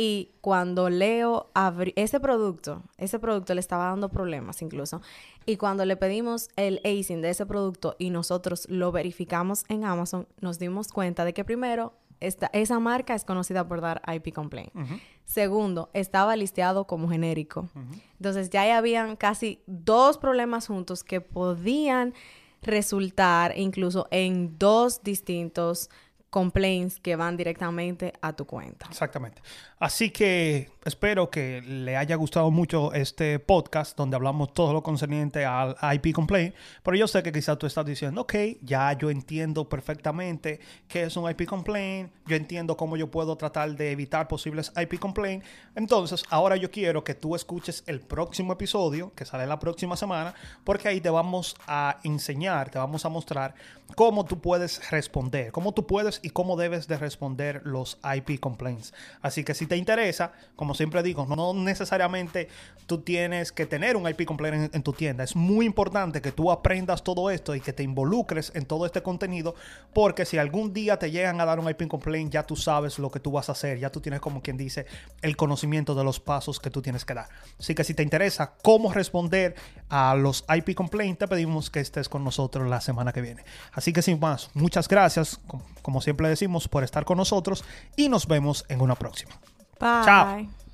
Y 0.00 0.30
cuando 0.42 0.90
Leo 0.90 1.50
abrió 1.54 1.92
ese 1.96 2.20
producto, 2.20 2.84
ese 2.98 3.18
producto 3.18 3.52
le 3.54 3.60
estaba 3.60 3.86
dando 3.86 4.08
problemas 4.10 4.62
incluso. 4.62 5.02
Y 5.44 5.56
cuando 5.56 5.84
le 5.84 5.96
pedimos 5.96 6.50
el 6.54 6.80
ASIN 6.84 7.20
de 7.20 7.30
ese 7.30 7.46
producto 7.46 7.96
y 7.98 8.10
nosotros 8.10 8.68
lo 8.70 8.92
verificamos 8.92 9.64
en 9.68 9.84
Amazon, 9.84 10.28
nos 10.40 10.60
dimos 10.60 10.92
cuenta 10.92 11.24
de 11.24 11.34
que 11.34 11.44
primero 11.44 11.94
esta, 12.20 12.50
esa 12.52 12.78
marca 12.78 13.14
es 13.14 13.24
conocida 13.24 13.66
por 13.66 13.80
dar 13.80 14.02
IP 14.12 14.32
complaint. 14.32 14.72
Segundo, 15.24 15.90
estaba 15.92 16.36
listeado 16.36 16.86
como 16.86 17.08
genérico. 17.08 17.68
Entonces 18.16 18.50
ya 18.50 18.76
habían 18.76 19.16
casi 19.16 19.62
dos 19.66 20.18
problemas 20.18 20.66
juntos 20.66 21.04
que 21.04 21.20
podían 21.20 22.14
resultar 22.62 23.56
incluso 23.56 24.08
en 24.10 24.58
dos 24.58 25.02
distintos 25.02 25.90
complaints 26.30 27.00
que 27.00 27.16
van 27.16 27.36
directamente 27.36 28.12
a 28.20 28.34
tu 28.34 28.46
cuenta. 28.46 28.86
Exactamente. 28.90 29.40
Así 29.78 30.10
que 30.10 30.70
espero 30.88 31.28
que 31.30 31.60
le 31.60 31.96
haya 31.96 32.16
gustado 32.16 32.50
mucho 32.50 32.94
este 32.94 33.38
podcast 33.38 33.96
donde 33.96 34.16
hablamos 34.16 34.54
todo 34.54 34.72
lo 34.72 34.82
concerniente 34.82 35.44
al 35.44 35.76
IP 35.94 36.14
complaint, 36.14 36.54
pero 36.82 36.96
yo 36.96 37.06
sé 37.06 37.22
que 37.22 37.30
quizás 37.30 37.58
tú 37.58 37.66
estás 37.66 37.84
diciendo, 37.84 38.22
ok, 38.22 38.34
ya 38.62 38.94
yo 38.94 39.10
entiendo 39.10 39.68
perfectamente 39.68 40.60
qué 40.88 41.04
es 41.04 41.16
un 41.16 41.30
IP 41.30 41.44
complaint, 41.44 42.10
yo 42.26 42.36
entiendo 42.36 42.76
cómo 42.76 42.96
yo 42.96 43.10
puedo 43.10 43.36
tratar 43.36 43.76
de 43.76 43.92
evitar 43.92 44.28
posibles 44.28 44.72
IP 44.80 44.98
complaint, 44.98 45.44
entonces 45.74 46.24
ahora 46.30 46.56
yo 46.56 46.70
quiero 46.70 47.04
que 47.04 47.14
tú 47.14 47.36
escuches 47.36 47.84
el 47.86 48.00
próximo 48.00 48.54
episodio 48.54 49.12
que 49.14 49.26
sale 49.26 49.46
la 49.46 49.58
próxima 49.58 49.94
semana, 49.94 50.34
porque 50.64 50.88
ahí 50.88 51.02
te 51.02 51.10
vamos 51.10 51.54
a 51.66 51.98
enseñar, 52.02 52.70
te 52.70 52.78
vamos 52.78 53.04
a 53.04 53.10
mostrar 53.10 53.54
cómo 53.94 54.24
tú 54.24 54.40
puedes 54.40 54.90
responder, 54.90 55.52
cómo 55.52 55.72
tú 55.72 55.86
puedes 55.86 56.20
y 56.22 56.30
cómo 56.30 56.56
debes 56.56 56.88
de 56.88 56.96
responder 56.96 57.60
los 57.64 57.98
IP 58.16 58.40
complaints. 58.40 58.94
Así 59.20 59.44
que 59.44 59.52
si 59.52 59.66
te 59.66 59.76
interesa, 59.76 60.32
como 60.56 60.74
siempre 60.78 61.02
digo, 61.02 61.26
no 61.26 61.52
necesariamente 61.52 62.48
tú 62.86 63.02
tienes 63.02 63.52
que 63.52 63.66
tener 63.66 63.96
un 63.96 64.08
IP 64.08 64.24
complaint 64.24 64.74
en, 64.74 64.82
tu 64.82 64.94
tienda. 64.94 65.22
Es 65.22 65.36
muy 65.36 65.66
importante 65.66 66.22
que 66.22 66.32
tú 66.32 66.50
aprendas 66.50 67.04
todo 67.04 67.30
esto 67.30 67.54
y 67.54 67.60
que 67.60 67.74
te 67.74 67.82
involucres 67.82 68.50
en 68.54 68.64
todo 68.64 68.86
este 68.86 69.02
contenido, 69.02 69.54
porque 69.92 70.24
si 70.24 70.38
algún 70.38 70.72
día 70.72 70.98
te 70.98 71.10
llegan 71.10 71.40
a 71.40 71.44
dar 71.44 71.60
un 71.60 71.68
IP 71.68 71.86
complaint, 71.86 72.32
ya 72.32 72.44
tú 72.44 72.56
sabes 72.56 72.98
lo 72.98 73.10
que 73.10 73.20
tú 73.20 73.30
vas 73.30 73.50
a 73.50 73.52
hacer, 73.52 73.78
ya 73.78 73.90
tú 73.90 74.00
tienes 74.00 74.20
como 74.20 74.40
quien 74.40 74.56
dice 74.56 74.86
el 75.20 75.36
conocimiento 75.36 75.94
de 75.94 76.04
los 76.04 76.18
pasos 76.18 76.58
que 76.58 76.70
tú 76.70 76.80
tienes 76.80 77.04
que 77.04 77.12
dar. 77.12 77.28
Así 77.58 77.74
que 77.74 77.84
si 77.84 77.92
te 77.92 78.02
interesa 78.02 78.54
cómo 78.62 78.90
responder 78.92 79.54
a 79.90 80.14
los 80.14 80.46
IP 80.48 80.74
complaints, 80.74 81.18
te 81.18 81.28
pedimos 81.28 81.68
que 81.68 81.80
estés 81.80 82.08
con 82.08 82.24
nosotros 82.24 82.68
la 82.68 82.80
semana 82.80 83.12
que 83.12 83.20
viene. 83.20 83.44
Así 83.72 83.92
que 83.92 84.00
sin 84.00 84.18
más, 84.18 84.48
muchas 84.54 84.88
gracias, 84.88 85.40
como 85.82 86.00
siempre 86.00 86.28
decimos, 86.28 86.68
por 86.68 86.84
estar 86.84 87.04
con 87.04 87.18
nosotros 87.18 87.64
y 87.96 88.08
nos 88.08 88.26
vemos 88.26 88.64
en 88.68 88.80
una 88.80 88.94
próxima. 88.94 89.32
Bye. 89.78 90.04
Chao. 90.04 90.67